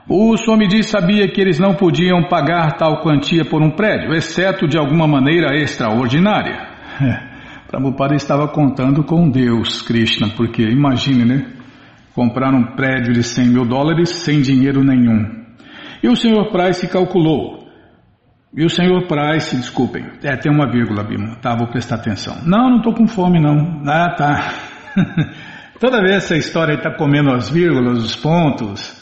[0.06, 4.76] O Swamiji sabia que eles não podiam pagar tal quantia por um prédio, exceto de
[4.76, 6.60] alguma maneira extraordinária.
[7.00, 7.36] É,
[7.68, 11.55] Prabhupada estava contando com Deus, Krishna, porque imagine, né?
[12.16, 15.44] Comprar um prédio de 100 mil dólares sem dinheiro nenhum.
[16.02, 17.68] E o senhor Price calculou.
[18.56, 21.54] E o senhor Price, desculpem, é, tem uma vírgula, Bima, tá?
[21.54, 22.36] Vou prestar atenção.
[22.46, 23.82] Não, não estou com fome, não.
[23.86, 24.54] Ah, tá.
[25.78, 28.98] Toda vez essa história está comendo as vírgulas, os pontos.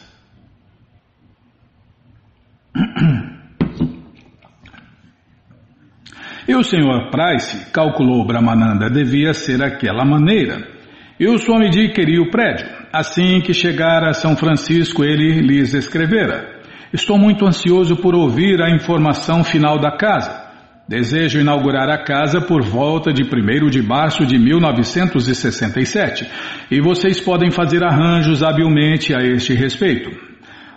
[6.48, 10.73] E o senhor Price calculou Brahmananda devia ser aquela maneira.
[11.18, 12.66] E o Swamiji queria o prédio.
[12.92, 16.60] Assim que chegara a São Francisco, ele lhes escrevera:
[16.92, 20.42] Estou muito ansioso por ouvir a informação final da casa.
[20.88, 26.28] Desejo inaugurar a casa por volta de 1 de março de 1967
[26.70, 30.10] e vocês podem fazer arranjos habilmente a este respeito.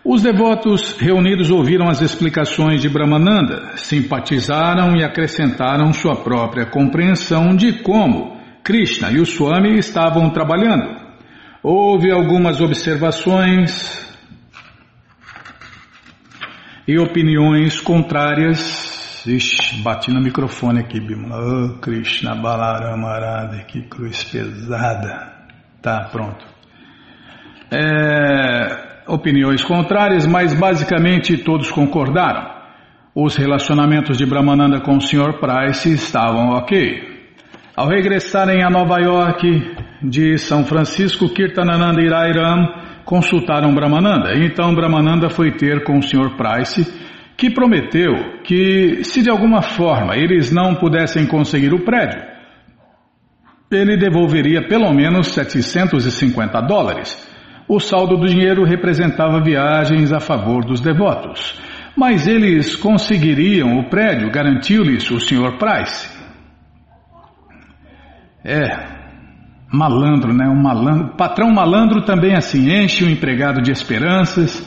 [0.06, 7.82] Os devotos reunidos ouviram as explicações de Brahmananda, simpatizaram e acrescentaram sua própria compreensão de
[7.84, 8.37] como
[8.68, 11.00] Krishna e o Swami estavam trabalhando.
[11.64, 14.06] Houve algumas observações
[16.86, 19.26] e opiniões contrárias.
[19.26, 21.76] Ixi, bati no microfone aqui, Bimala.
[21.76, 25.32] Oh, Krishna Balarama Arada, que cruz pesada.
[25.82, 26.46] Tá, pronto.
[27.72, 32.54] É, opiniões contrárias, mas basicamente todos concordaram.
[33.16, 35.40] Os relacionamentos de Brahmananda com o Sr.
[35.40, 37.17] Price estavam ok.
[37.78, 42.74] Ao regressarem a Nova York de São Francisco, Kirtanananda e Rairam
[43.06, 44.34] consultaram Brahmananda.
[44.36, 46.36] Então Brahmananda foi ter com o Sr.
[46.36, 46.92] Price,
[47.38, 52.20] que prometeu que, se de alguma forma eles não pudessem conseguir o prédio,
[53.70, 57.32] ele devolveria pelo menos 750 dólares.
[57.68, 61.62] O saldo do dinheiro representava viagens a favor dos devotos.
[61.96, 65.60] Mas eles conseguiriam o prédio, garantiu-lhes o Sr.
[65.60, 66.17] Price.
[68.44, 68.98] É,
[69.72, 70.48] malandro, né?
[70.48, 71.16] Um malandro.
[71.16, 74.64] Patrão malandro também assim, enche o empregado de esperanças,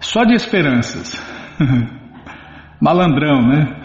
[0.00, 1.20] só de esperanças.
[2.80, 3.82] Malandrão, né?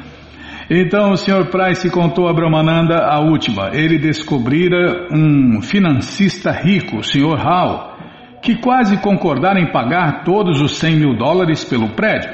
[0.70, 1.50] Então o Sr.
[1.50, 3.70] Price contou a Brahmananda a última.
[3.74, 7.38] Ele descobrira um financista rico, o Sr.
[7.38, 7.96] Hall,
[8.42, 12.32] que quase concordaram em pagar todos os 100 mil dólares pelo prédio.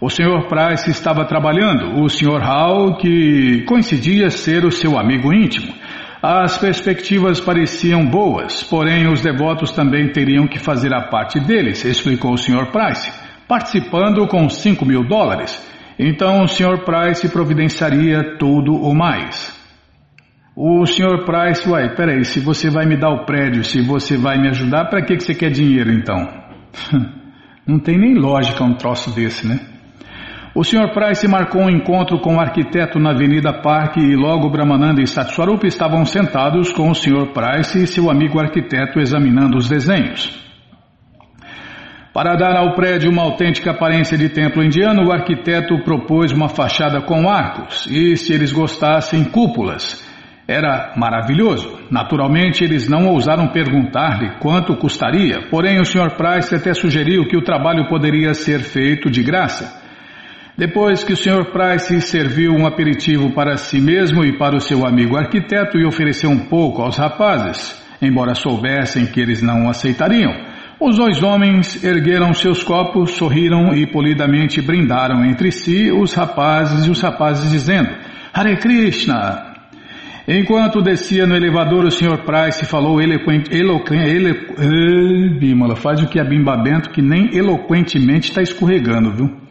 [0.00, 0.46] O Sr.
[0.48, 2.42] Price estava trabalhando, o Sr.
[2.42, 5.72] Hall, que coincidia ser o seu amigo íntimo.
[6.26, 12.32] As perspectivas pareciam boas, porém os devotos também teriam que fazer a parte deles, explicou
[12.32, 12.72] o Sr.
[12.72, 13.12] Price,
[13.46, 15.62] participando com 5 mil dólares.
[15.98, 16.82] Então o Sr.
[16.82, 19.52] Price providenciaria tudo o mais.
[20.56, 24.38] O senhor Price, uai, peraí, se você vai me dar o prédio, se você vai
[24.38, 26.26] me ajudar, para que, que você quer dinheiro então?
[27.68, 29.73] Não tem nem lógica um troço desse, né?
[30.54, 30.92] O Sr.
[30.94, 35.66] Price marcou um encontro com o arquiteto na Avenida Parque e logo Brahmananda e Satswarupa
[35.66, 37.32] estavam sentados com o Sr.
[37.34, 40.40] Price e seu amigo arquiteto examinando os desenhos.
[42.12, 47.00] Para dar ao prédio uma autêntica aparência de templo indiano, o arquiteto propôs uma fachada
[47.00, 50.08] com arcos e, se eles gostassem, cúpulas.
[50.46, 51.80] Era maravilhoso.
[51.90, 56.14] Naturalmente, eles não ousaram perguntar-lhe quanto custaria, porém o Sr.
[56.16, 59.82] Price até sugeriu que o trabalho poderia ser feito de graça.
[60.56, 61.46] Depois que o Sr.
[61.50, 66.30] Price serviu um aperitivo para si mesmo e para o seu amigo arquiteto e ofereceu
[66.30, 70.32] um pouco aos rapazes, embora soubessem que eles não aceitariam,
[70.80, 76.90] os dois homens ergueram seus copos, sorriram e polidamente brindaram entre si os rapazes e
[76.90, 77.90] os rapazes dizendo
[78.32, 79.54] Hare Krishna,
[80.26, 82.24] Enquanto descia no elevador, o Sr.
[82.24, 88.40] Price falou eloquente, eloquente, ele, faz o que é Bimba Bento, que nem eloquentemente está
[88.40, 89.43] escorregando, viu?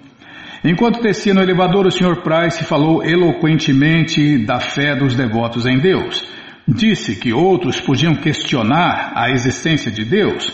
[0.63, 2.21] Enquanto descia no elevador, o Sr.
[2.21, 6.25] Price falou eloquentemente da fé dos devotos em Deus.
[6.65, 10.53] Disse que outros podiam questionar a existência de Deus,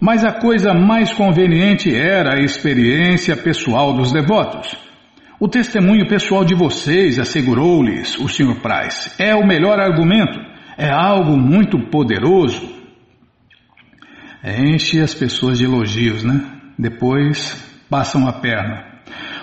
[0.00, 4.74] mas a coisa mais conveniente era a experiência pessoal dos devotos.
[5.38, 8.60] O testemunho pessoal de vocês, assegurou-lhes o Sr.
[8.62, 10.38] Price, é o melhor argumento.
[10.78, 12.66] É algo muito poderoso.
[14.42, 16.40] Enche as pessoas de elogios, né?
[16.78, 18.89] Depois passam a perna.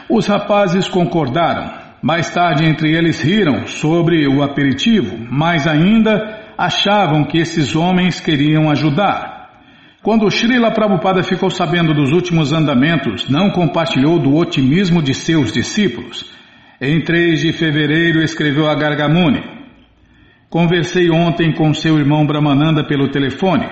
[0.10, 1.86] Os rapazes concordaram.
[2.02, 8.70] Mais tarde, entre eles riram sobre o aperitivo, mas ainda achavam que esses homens queriam
[8.70, 9.38] ajudar.
[10.02, 16.24] Quando Srila Prabhupada ficou sabendo dos últimos andamentos, não compartilhou do otimismo de seus discípulos.
[16.80, 19.44] Em 3 de fevereiro escreveu a Gargamuni.
[20.50, 23.68] Conversei ontem com seu irmão Brahmananda pelo telefone.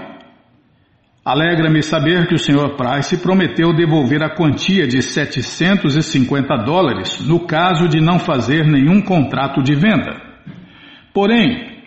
[1.25, 2.75] Alegra-me saber que o Sr.
[2.77, 9.63] Price prometeu devolver a quantia de 750 dólares no caso de não fazer nenhum contrato
[9.63, 10.21] de venda.
[11.11, 11.79] Porém,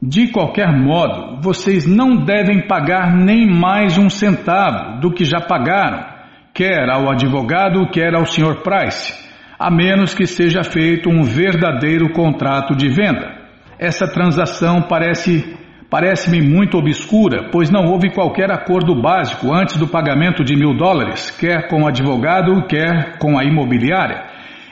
[0.00, 6.06] de qualquer modo, vocês não devem pagar nem mais um centavo do que já pagaram,
[6.54, 8.62] quer ao advogado, quer ao Sr.
[8.62, 9.12] Price,
[9.58, 13.34] a menos que seja feito um verdadeiro contrato de venda.
[13.80, 15.55] Essa transação parece
[15.88, 21.30] Parece-me muito obscura, pois não houve qualquer acordo básico antes do pagamento de mil dólares,
[21.30, 24.24] quer com o advogado, quer com a imobiliária.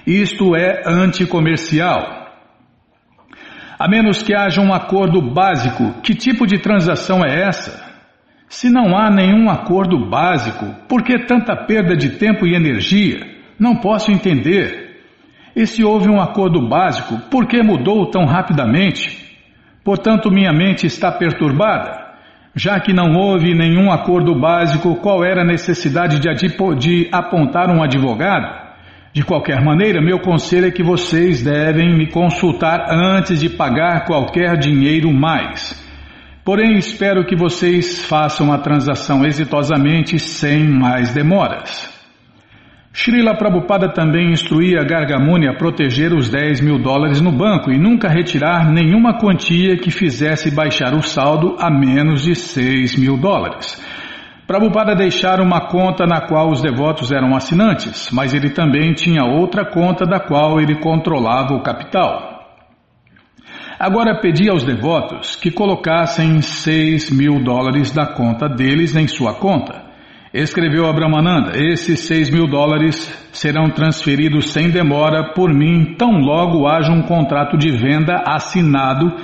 [0.04, 2.24] Isto é anticomercial.
[3.78, 7.84] A menos que haja um acordo básico, que tipo de transação é essa?
[8.48, 13.20] Se não há nenhum acordo básico, por que tanta perda de tempo e energia?
[13.58, 15.00] Não posso entender.
[15.54, 19.23] E se houve um acordo básico, por que mudou tão rapidamente?
[19.84, 22.02] Portanto, minha mente está perturbada.
[22.56, 26.28] Já que não houve nenhum acordo básico, qual era a necessidade de,
[26.78, 28.64] de apontar um advogado?
[29.12, 34.56] De qualquer maneira, meu conselho é que vocês devem me consultar antes de pagar qualquer
[34.56, 35.84] dinheiro mais.
[36.44, 41.93] Porém, espero que vocês façam a transação exitosamente sem mais demoras.
[42.96, 48.08] Srila Prabhupada também instruía Gargamuni a proteger os 10 mil dólares no banco e nunca
[48.08, 53.82] retirar nenhuma quantia que fizesse baixar o saldo a menos de 6 mil dólares.
[54.46, 59.64] Prabhupada deixara uma conta na qual os devotos eram assinantes, mas ele também tinha outra
[59.64, 62.44] conta da qual ele controlava o capital.
[63.76, 69.83] Agora pedi aos devotos que colocassem 6 mil dólares da conta deles em sua conta.
[70.34, 76.66] Escreveu a Brahmananda: Esses seis mil dólares serão transferidos sem demora por mim, tão logo
[76.66, 79.14] haja um contrato de venda assinado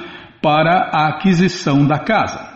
[0.41, 2.49] para a aquisição da casa.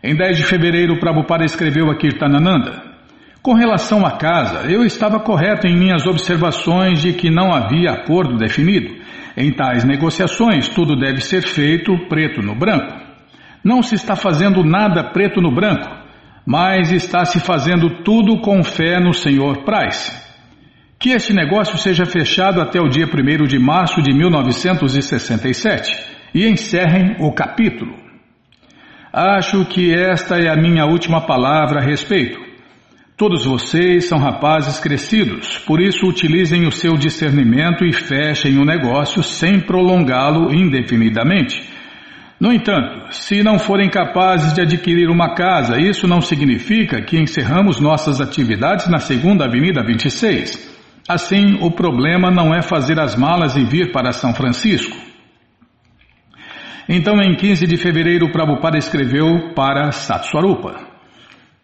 [0.00, 2.84] Em 10 de fevereiro, Prabhupada escreveu a Kirtanananda:
[3.42, 8.36] Com relação à casa, eu estava correto em minhas observações de que não havia acordo
[8.36, 8.94] definido.
[9.36, 12.94] Em tais negociações, tudo deve ser feito preto no branco.
[13.64, 15.95] Não se está fazendo nada preto no branco
[16.46, 20.12] mas está se fazendo tudo com fé no Senhor Price.
[20.98, 25.98] Que este negócio seja fechado até o dia 1 de março de 1967
[26.32, 27.94] e encerrem o capítulo.
[29.12, 32.38] Acho que esta é a minha última palavra a respeito.
[33.16, 39.22] Todos vocês são rapazes crescidos, por isso utilizem o seu discernimento e fechem o negócio
[39.22, 41.75] sem prolongá-lo indefinidamente.
[42.38, 47.80] No entanto, se não forem capazes de adquirir uma casa, isso não significa que encerramos
[47.80, 50.76] nossas atividades na Segunda Avenida 26.
[51.08, 54.96] Assim, o problema não é fazer as malas e vir para São Francisco.
[56.88, 60.76] Então, em 15 de fevereiro, Prabhupada escreveu para Satswarupa.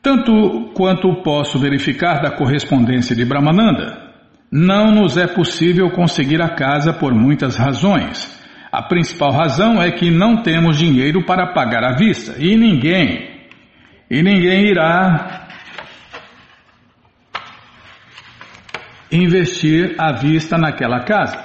[0.00, 4.10] Tanto quanto posso verificar da correspondência de Brahmananda,
[4.50, 8.41] não nos é possível conseguir a casa por muitas razões.
[8.72, 13.30] A principal razão é que não temos dinheiro para pagar à vista e ninguém,
[14.10, 15.46] e ninguém irá
[19.12, 21.36] investir à vista naquela casa,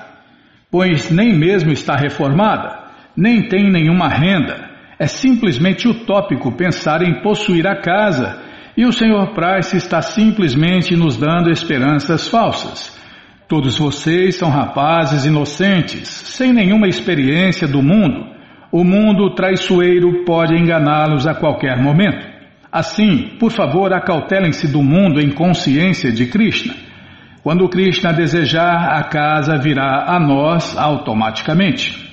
[0.71, 2.79] pois nem mesmo está reformada,
[3.15, 4.65] nem tem nenhuma renda.
[4.97, 8.41] É simplesmente utópico pensar em possuir a casa
[8.77, 12.97] e o Senhor Price está simplesmente nos dando esperanças falsas.
[13.47, 18.25] Todos vocês são rapazes inocentes, sem nenhuma experiência do mundo.
[18.69, 22.27] O mundo traiçoeiro pode enganá-los a qualquer momento.
[22.69, 26.75] Assim, por favor, acautelem-se do mundo em consciência de Krishna.
[27.41, 32.05] Quando Krishna desejar, a casa virá a nós automaticamente.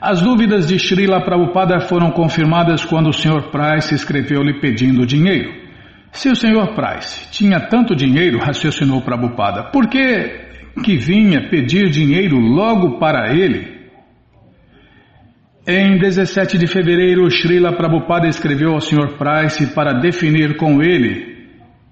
[0.00, 3.50] As dúvidas de Srila Prabhupada foram confirmadas quando o Sr.
[3.50, 5.52] Price escreveu-lhe pedindo dinheiro.
[6.12, 10.40] Se o senhor Price tinha tanto dinheiro, raciocinou Prabhupada, por que,
[10.84, 13.80] que vinha pedir dinheiro logo para ele?
[15.66, 19.16] Em 17 de fevereiro, Srila Prabhupada escreveu ao Sr.
[19.16, 21.30] Price para definir com ele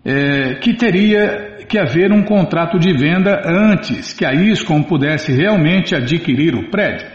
[0.05, 5.95] é, que teria que haver um contrato de venda antes que a ISCOM pudesse realmente
[5.95, 7.07] adquirir o prédio.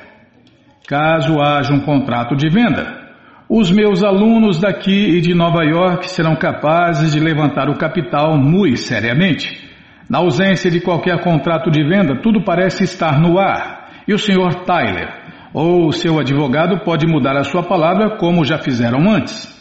[0.88, 3.03] Caso haja um contrato de venda,
[3.50, 8.78] os meus alunos daqui e de Nova York serão capazes de levantar o capital muito
[8.78, 9.62] seriamente.
[10.10, 14.04] Na ausência de qualquer contrato de venda, tudo parece estar no ar.
[14.08, 14.66] E o Sr.
[14.66, 15.24] Tyler
[15.54, 19.54] ou seu advogado pode mudar a sua palavra como já fizeram antes.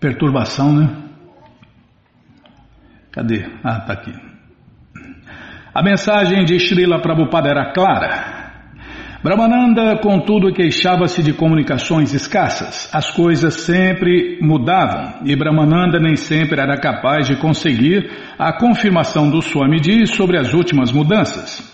[0.00, 1.10] Perturbação, né?
[3.12, 3.44] Cadê?
[3.62, 4.29] Ah, tá aqui.
[5.80, 8.50] A mensagem de Srila Prabhupada era clara.
[9.24, 12.90] Brahmananda, contudo, queixava-se de comunicações escassas.
[12.92, 19.40] As coisas sempre mudavam e Brahmananda nem sempre era capaz de conseguir a confirmação do
[19.40, 21.66] Swamiji sobre as últimas mudanças.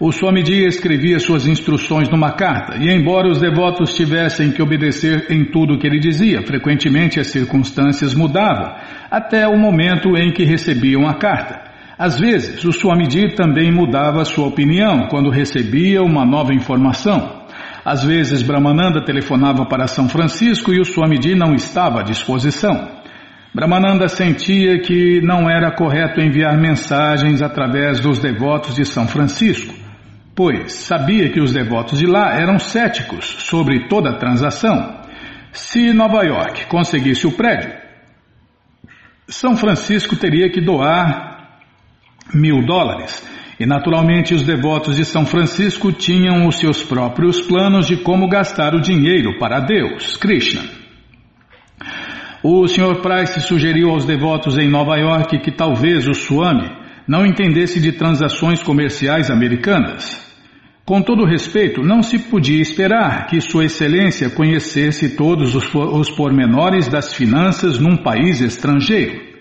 [0.00, 5.44] O Swamiji escrevia suas instruções numa carta e, embora os devotos tivessem que obedecer em
[5.44, 8.74] tudo o que ele dizia, frequentemente as circunstâncias mudavam
[9.10, 11.61] até o momento em que recebiam a carta.
[12.04, 17.46] Às vezes, o Swamiji também mudava sua opinião quando recebia uma nova informação.
[17.84, 22.88] Às vezes, Brahmananda telefonava para São Francisco e o Swamiji não estava à disposição.
[23.54, 29.72] Brahmananda sentia que não era correto enviar mensagens através dos devotos de São Francisco,
[30.34, 35.02] pois sabia que os devotos de lá eram céticos sobre toda a transação.
[35.52, 37.70] Se Nova York conseguisse o prédio,
[39.28, 41.31] São Francisco teria que doar
[42.34, 43.22] mil dólares.
[43.58, 48.74] E naturalmente os devotos de São Francisco tinham os seus próprios planos de como gastar
[48.74, 50.62] o dinheiro para Deus, Krishna.
[52.42, 53.00] O Sr.
[53.00, 56.68] Price sugeriu aos devotos em Nova York que talvez o Swami
[57.06, 60.20] não entendesse de transações comerciais americanas.
[60.84, 67.14] Com todo respeito, não se podia esperar que Sua Excelência conhecesse todos os, pormenores das
[67.14, 69.31] finanças num país estrangeiro.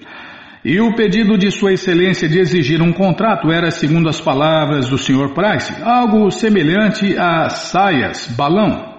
[0.63, 4.97] E o pedido de Sua Excelência de exigir um contrato era, segundo as palavras do
[4.97, 5.33] Sr.
[5.33, 8.91] Price, algo semelhante a saias, balão.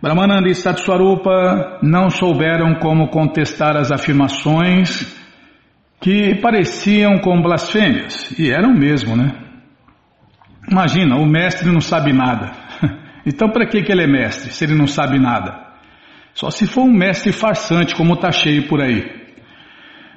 [0.00, 5.14] Brahmananda e Satswarupa não souberam como contestar as afirmações
[6.00, 9.30] que pareciam com blasfêmias, e eram mesmo, né?
[10.70, 12.52] Imagina, o mestre não sabe nada.
[13.26, 15.58] Então, para que, que ele é mestre, se ele não sabe nada?
[16.34, 19.23] Só se for um mestre farsante, como está cheio por aí.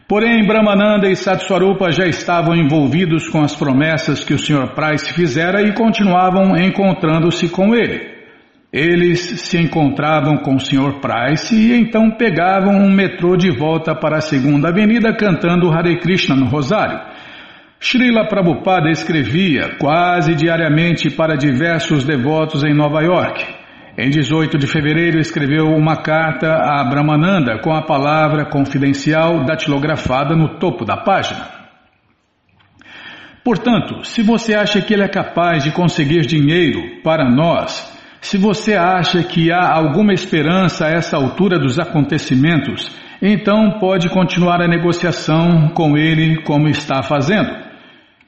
[0.07, 4.73] Porém, Brahmananda e Satswarupa já estavam envolvidos com as promessas que o Sr.
[4.73, 8.15] Price fizera e continuavam encontrando-se com ele.
[8.71, 11.01] Eles se encontravam com o Sr.
[11.01, 16.37] Price e então pegavam um metrô de volta para a segunda avenida cantando Hare Krishna
[16.37, 17.01] no Rosário.
[17.77, 23.56] Srila Prabhupada escrevia quase diariamente para diversos devotos em Nova York.
[23.99, 30.59] Em 18 de fevereiro, escreveu uma carta a Brahmananda com a palavra confidencial datilografada no
[30.59, 31.49] topo da página.
[33.43, 37.91] Portanto, se você acha que ele é capaz de conseguir dinheiro para nós,
[38.21, 44.61] se você acha que há alguma esperança a essa altura dos acontecimentos, então pode continuar
[44.61, 47.49] a negociação com ele como está fazendo.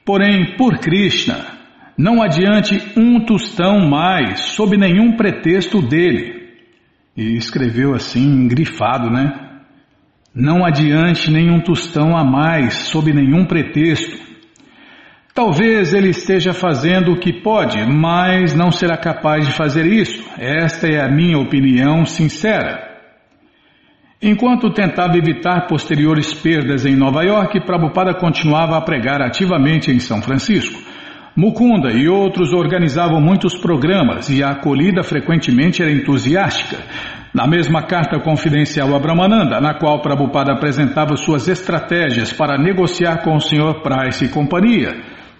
[0.04, 1.59] Porém, por Krishna,
[2.00, 6.48] não adiante um tostão mais, sob nenhum pretexto dele.
[7.14, 9.60] E escreveu assim, grifado, né?
[10.34, 14.18] Não adiante nenhum tostão a mais, sob nenhum pretexto.
[15.34, 20.24] Talvez ele esteja fazendo o que pode, mas não será capaz de fazer isso.
[20.38, 22.88] Esta é a minha opinião sincera.
[24.22, 30.22] Enquanto tentava evitar posteriores perdas em Nova York, Prabhupada continuava a pregar ativamente em São
[30.22, 30.89] Francisco.
[31.36, 36.78] Mukunda e outros organizavam muitos programas e a acolhida frequentemente era entusiástica.
[37.32, 43.36] Na mesma carta confidencial a Brahmananda, na qual Prabhupada apresentava suas estratégias para negociar com
[43.36, 43.80] o Sr.
[43.80, 44.96] Price e companhia,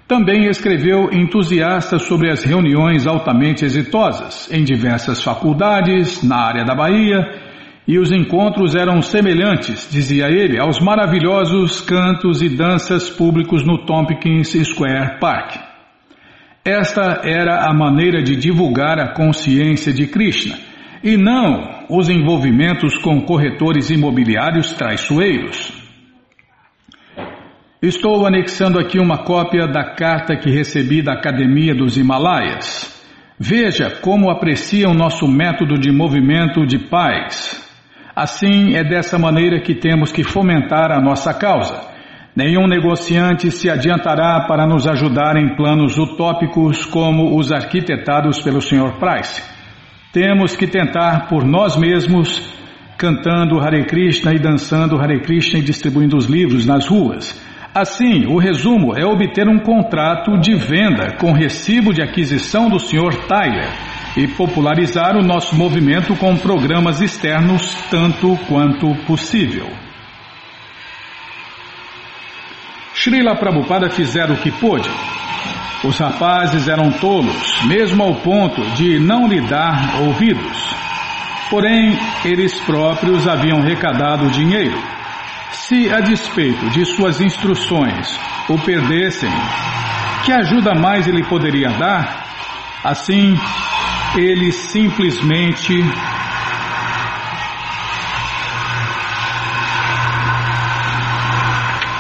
[0.07, 7.19] também escreveu entusiasta sobre as reuniões altamente exitosas em diversas faculdades na área da Bahia,
[7.87, 14.53] e os encontros eram semelhantes, dizia ele, aos maravilhosos cantos e danças públicos no Tompkins
[14.53, 15.70] Square Park.
[16.65, 20.59] Esta era a maneira de divulgar a consciência de Krishna,
[21.03, 25.73] e não os envolvimentos com corretores imobiliários traiçoeiros.
[27.81, 32.95] Estou anexando aqui uma cópia da carta que recebi da Academia dos Himalaias.
[33.39, 37.67] Veja como apreciam nosso método de movimento de paz.
[38.15, 41.90] Assim, é dessa maneira que temos que fomentar a nossa causa.
[42.35, 48.99] Nenhum negociante se adiantará para nos ajudar em planos utópicos como os arquitetados pelo Sr.
[49.01, 49.43] Price.
[50.13, 52.55] Temos que tentar por nós mesmos,
[52.97, 57.35] cantando Hare Krishna e dançando Hare Krishna e distribuindo os livros nas ruas.
[57.75, 63.27] Assim, o resumo é obter um contrato de venda com recibo de aquisição do Sr.
[63.27, 63.69] Tyler
[64.17, 69.90] e popularizar o nosso movimento com programas externos tanto quanto possível.
[73.03, 74.91] Srila Prabhupada fizeram o que pôde.
[75.83, 80.77] Os rapazes eram tolos, mesmo ao ponto de não lhe dar ouvidos.
[81.49, 84.79] Porém, eles próprios haviam recadado o dinheiro.
[85.51, 88.21] Se, a despeito de suas instruções,
[88.51, 89.33] o perdessem,
[90.27, 92.27] que ajuda mais ele poderia dar?
[92.85, 93.35] Assim,
[94.15, 95.83] ele simplesmente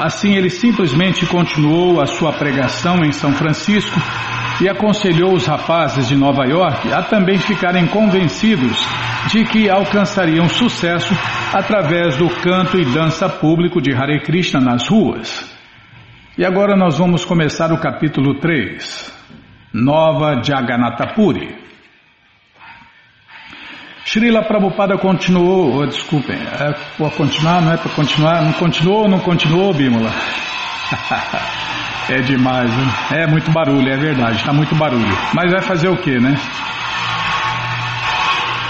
[0.02, 4.00] Assim, ele simplesmente continuou a sua pregação em São Francisco
[4.58, 8.82] e aconselhou os rapazes de Nova York a também ficarem convencidos
[9.30, 11.12] de que alcançariam sucesso
[11.52, 15.54] através do canto e dança público de Hare Krishna nas ruas.
[16.38, 19.12] E agora nós vamos começar o capítulo 3,
[19.74, 21.59] Nova Jagannatha Puri.
[24.04, 29.20] Srila Prabhupada continuou, oh, desculpem, é para continuar, não é para continuar, não continuou, não
[29.20, 30.10] continuou, Bímola?
[32.08, 32.88] é demais, hein?
[33.12, 35.16] é muito barulho, é verdade, está muito barulho.
[35.34, 36.34] Mas vai fazer o que, né?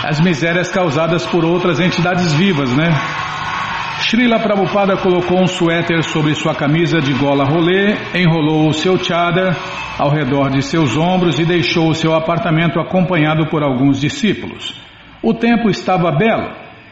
[0.04, 2.88] As misérias causadas por outras entidades vivas, né?
[4.00, 9.56] Srila Prabhupada colocou um suéter sobre sua camisa de gola rolê, enrolou o seu chadar
[9.98, 14.89] ao redor de seus ombros e deixou o seu apartamento acompanhado por alguns discípulos.
[15.22, 16.50] O tempo estava belo,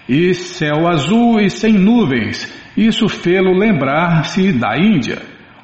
[0.09, 2.53] e céu azul e sem nuvens.
[2.77, 5.19] Isso fê-lo lembrar-se da Índia.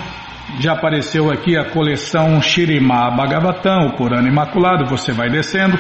[0.59, 4.85] Já apareceu aqui a coleção Shirimá Bhagavatam, o Corano Imaculado.
[4.85, 5.77] Você vai descendo.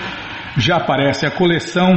[0.55, 1.95] Já aparece a coleção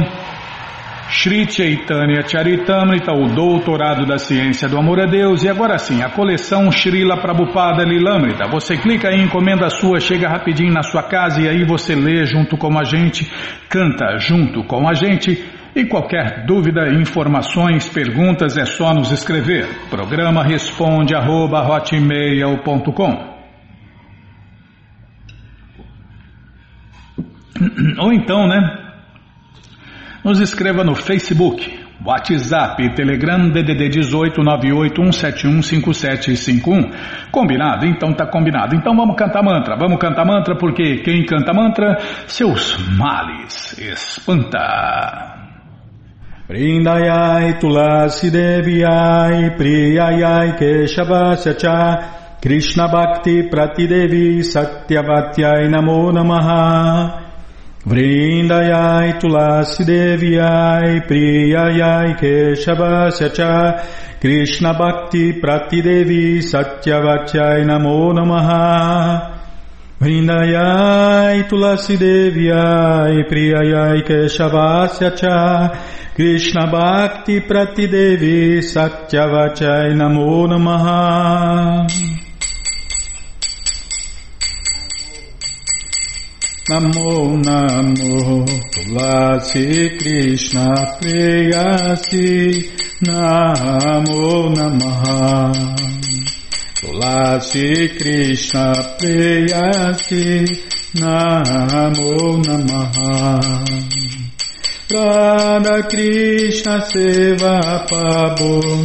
[1.09, 6.09] Sri Chaitanya Charitamrita, o Doutorado da Ciência do Amor a Deus, e agora sim, a
[6.09, 8.47] coleção Srila Prabhupada Lilamrita.
[8.49, 12.25] Você clica aí, encomenda a sua, chega rapidinho na sua casa e aí você lê
[12.25, 13.25] junto com a gente,
[13.69, 15.41] canta junto com a gente.
[15.73, 19.65] E qualquer dúvida, informações, perguntas é só nos escrever.
[19.89, 21.65] Programa responde arroba,
[27.99, 28.86] Ou então, né?
[30.27, 31.63] Nos escreva no Facebook,
[32.03, 37.31] WhatsApp, Telegram, DDD 18 981715751.
[37.31, 37.85] Combinado?
[37.85, 38.75] Então tá combinado.
[38.75, 39.77] Então vamos cantar mantra.
[39.77, 41.97] Vamos cantar mantra porque quem canta mantra,
[42.27, 45.47] seus males espanta.
[46.49, 57.26] Vrindayai Tulasi Deviai Priyayai Keshavasya Krishna Bhakti Pratidevi Satyavatyai Namo Namaha
[57.87, 63.29] Vrindayai Tulasi Deviai Priyayai Keshavasya
[64.19, 69.39] Krishna Bhakti Pratidevi Satyavachai Namo Namaha.
[70.01, 75.71] Vrindayai Tulasi Deviai Priyayai Keshavasya Cha
[86.69, 90.67] Namo Namo Tulasi Krishna
[90.99, 92.67] Preyasi
[93.07, 95.55] Namo Namaha
[96.75, 100.43] Tulasi Krishna Preyasi
[100.99, 103.63] Namo Namaha
[104.91, 108.83] Radha Krishna Seva Pabon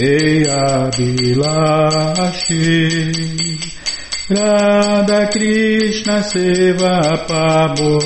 [0.00, 2.48] Eya Bilashi
[4.30, 7.96] Radha Krishna Seva Pabo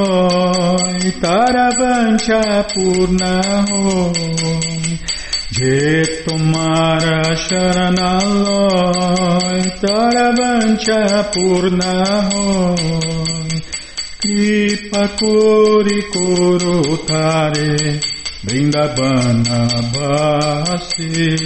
[1.20, 4.99] Taravancha purna hoy.
[5.49, 8.78] Je tomara sharanaloy
[9.82, 11.01] Taravancha
[11.34, 13.37] purna hoy
[14.20, 17.99] Kripa Kori Koro Tare
[18.43, 21.38] Vrindavana Basi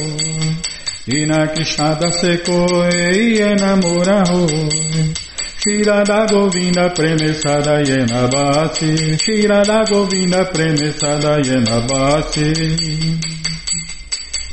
[1.08, 4.48] Ina Krishna dase koi enamora ho.
[5.62, 8.92] Shirada Govinda Premesada Yenabasi
[9.22, 11.38] Shirada Govinda Premesada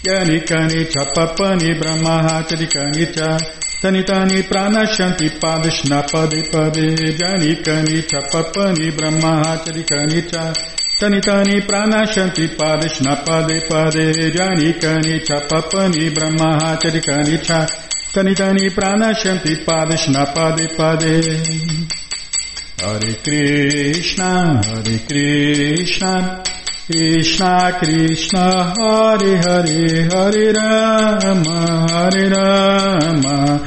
[0.05, 2.67] Yenabasi Yanikani Chapapani Brahmahatari
[3.15, 3.39] Cha
[3.83, 9.85] Tanitani Pranashanti Padishna Pade Pade Janikani Chapapani Brahmahatari
[10.31, 10.53] Cha
[11.01, 17.67] Tanitani Pranashanti Padishna Pade Pade Janikani Chapapani Brahmahatari Cha
[18.13, 21.23] Tani Tani Pranashanti Padashna Pade Pade
[22.81, 26.43] Hare Krishna Hare Krishna
[26.91, 33.63] Krishna Krishna Hare Hare Hare Rama Hare Rama.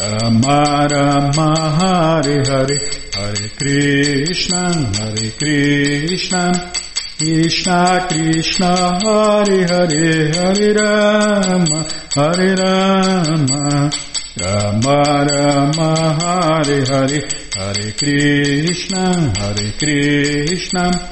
[0.00, 2.78] Rama Rama Hare Hare
[3.12, 6.72] Hare Krishna Hare Krishna.
[7.18, 8.72] Krishna Krishna
[9.04, 13.90] Hare Hare Hare Rama Hare Rama.
[14.40, 15.92] Rama Rama
[16.22, 17.20] Hare Hare
[17.54, 21.11] Hare Krishna Hare Krishna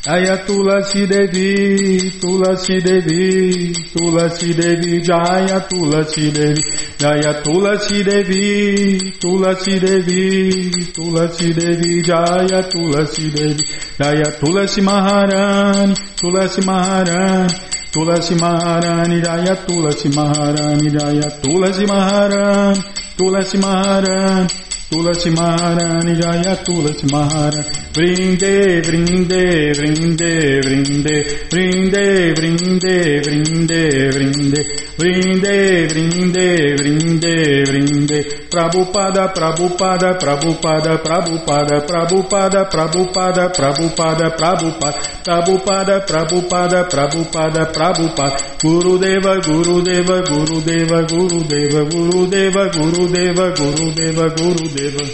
[0.00, 6.62] Jaya Tulasi Devi, Tulasi Devi, Tulasi Devi, Jaya Tulasi Devi,
[6.98, 13.64] Jaya Tulasi Devi, Tulasi Devi, Tulasi Devi, Jaya Tulasi Devi,
[13.98, 17.54] Jaya Tulasi Maharani, Tulasi Maharani,
[17.92, 22.80] Tulasi Maharani, Jaya Tulasi Maharani, Jaya Tulasi Maharani,
[23.18, 24.48] Tulasi Maharani,
[24.90, 27.62] Tulasi Maharani Jaya Tulasi Maharani.
[27.92, 34.64] Brinde, brinde, brinde, brinde Brinde, brinde, brinde, brinde
[34.98, 44.98] Brinde, brinde, brinde, brinde Prabhupada, Prabhupada, Prabhupada, Prabhupada Prabhupada, Prabhupada, Prabhupada, Prabhupada.
[45.22, 48.36] Prabhupada, Prabhupada, Prabhupada, Prabhupada.
[48.62, 55.04] Gurudeva, Gurudeva, Gurudeva, Gurudeva, Gurudeva, Gurudeva, Gurudeva, Gurudeva Deva.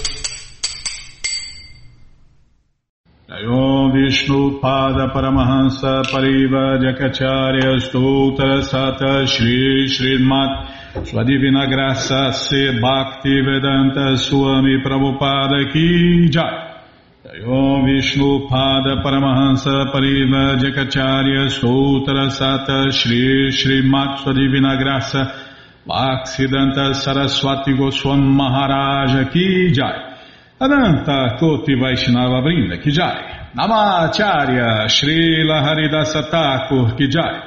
[3.49, 13.41] Om Vishnu Pada Paramahansa Pariva Jakacharya Stoutra Sata Shri Srimat Sua Divina Graça Se Bhakti
[13.41, 16.83] Vedanta Swami Prabhupada Ki Jai.
[17.47, 25.54] Om Vishnu Pada Paramahansa Pariva Jakacharya Stoutra Sata Shri Srimat Sua Divina Graça
[25.87, 30.17] Bhaksidanta Saraswati Goswam Maharaja Ki Jai.
[30.59, 33.51] Adanta Koti Vaishnava Vrinda Ki Jai.
[33.55, 37.39] Namacharya Srila Haridasa Thakur Ki Jai.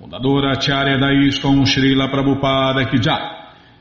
[0.00, 3.36] Fundadora Acharya da Srila Prabhupada Ki Jai.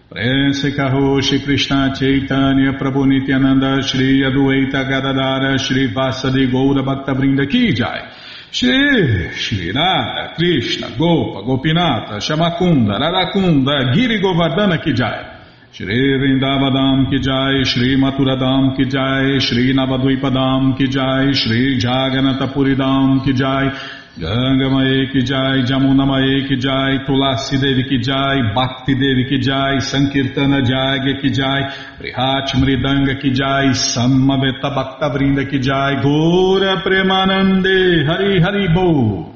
[0.07, 7.73] Prense Karoshi Krishna Chaitanya Prabhu Nityananda Shri Adueita Gadadara Shri Vasadi Goura Bhakta Vrinda Ki
[7.73, 15.37] Jai Shri, Shri Radha, Krishna, Gopa, Gopinata, Shamakunda, Radakunda, Giri Govardhana.
[15.77, 26.55] Shri Vrindavadam Kijai, Shri Maturadam Kijai, Shri Navadvipadam Kijai, Shri Jaganatapuridam Kijai, Jamuna Mae Ki
[26.57, 33.21] Jai, Tulasi Devi Ki Jai, Bhakti Devi Ki Jai, Sankirtana Jagya Ki Jai, Prihat Mridanga
[33.21, 39.33] Ki Jai, Samaveta Bhakta Vrinda Ki Jai, Gora Premanande, Hari Hari Bo.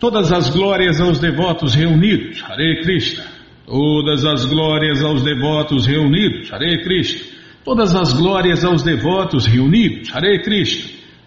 [0.00, 3.24] Todas as glórias aos devotos reunidos, Hare Krishna.
[3.66, 7.36] Todas as glórias aos devotos reunidos, Hare Krishna.
[7.64, 10.97] Todas as glórias aos devotos reunidos, Hare Krishna.